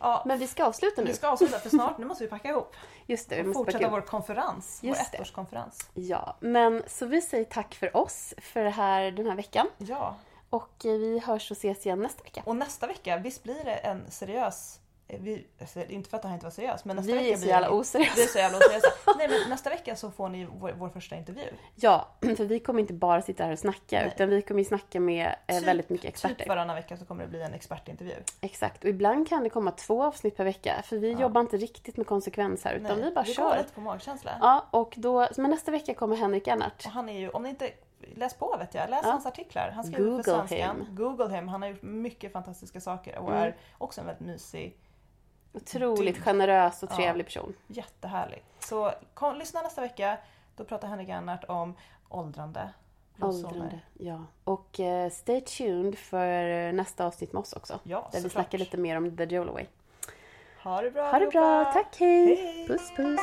[0.02, 1.08] Ja, Men vi ska avsluta nu.
[1.08, 2.76] vi ska avsluta för snart, nu måste vi packa ihop.
[3.06, 4.80] Just det, vi Och måste fortsätta backa vår konferens.
[4.84, 5.18] Just vår det.
[5.18, 5.90] ettårskonferens.
[5.94, 9.68] Ja, men så vi säger tack för oss för det här, den här veckan.
[9.78, 10.16] Ja.
[10.50, 12.42] Och eh, vi hörs och ses igen nästa vecka.
[12.46, 14.80] Och nästa vecka, visst blir det en seriös
[15.20, 17.36] vi, alltså, inte för att det här inte var seriöst men nästa Vi vecka är
[17.36, 18.14] så blir jävla oseriösa.
[18.16, 18.88] Vi är så jävla oseriösa.
[19.18, 21.43] Nej men nästa vecka så får ni vår, vår första intervju.
[21.76, 24.12] Ja, för vi kommer inte bara sitta här och snacka Nej.
[24.16, 26.36] utan vi kommer ju snacka med eh, Typ- väldigt mycket experter.
[26.36, 28.14] Typ varannan vecka så kommer det bli en expertintervju.
[28.41, 31.20] Exakt, och ibland kan det komma två avsnitt per vecka för vi Ja.
[31.22, 33.43] jobbar inte riktigt med konsekvens här utan Nej, vi bara vi kör.
[33.49, 34.32] går lite på magkänsla.
[34.41, 36.86] Ja, och då, men nästa vecka kommer Henrik Ernhardt.
[36.86, 37.72] Och han är ju, om ni inte
[38.16, 39.12] läs på vet jag, läs Ja.
[39.12, 39.72] hans artiklar.
[39.76, 40.86] Han skriver Google för Svenskan.
[40.86, 40.95] him.
[40.95, 41.47] Google him.
[41.47, 43.41] Han har gjort mycket fantastiska saker och Mm.
[43.43, 44.78] är också en väldigt mysig,
[45.54, 46.95] Otroligt Du- generös och Ja.
[46.95, 47.54] trevlig person.
[47.68, 48.43] jättehärlig.
[48.60, 50.18] Så kom, lyssna nästa vecka.
[50.56, 51.76] Då pratar Henrik Ernhardt om
[52.10, 52.70] åldrande.
[53.22, 53.80] Åldrande.
[53.93, 54.24] Ja.
[54.43, 57.80] Och eh, stay tuned för nästa avsnitt med oss också.
[57.84, 59.66] Ja, Där vi snackar lite mer om The Jolaway.
[60.64, 61.74] Ha det bra Ha det bra, allihopa.
[61.74, 62.36] tack hej!
[62.36, 62.68] Hej!
[62.68, 63.20] Puss puss!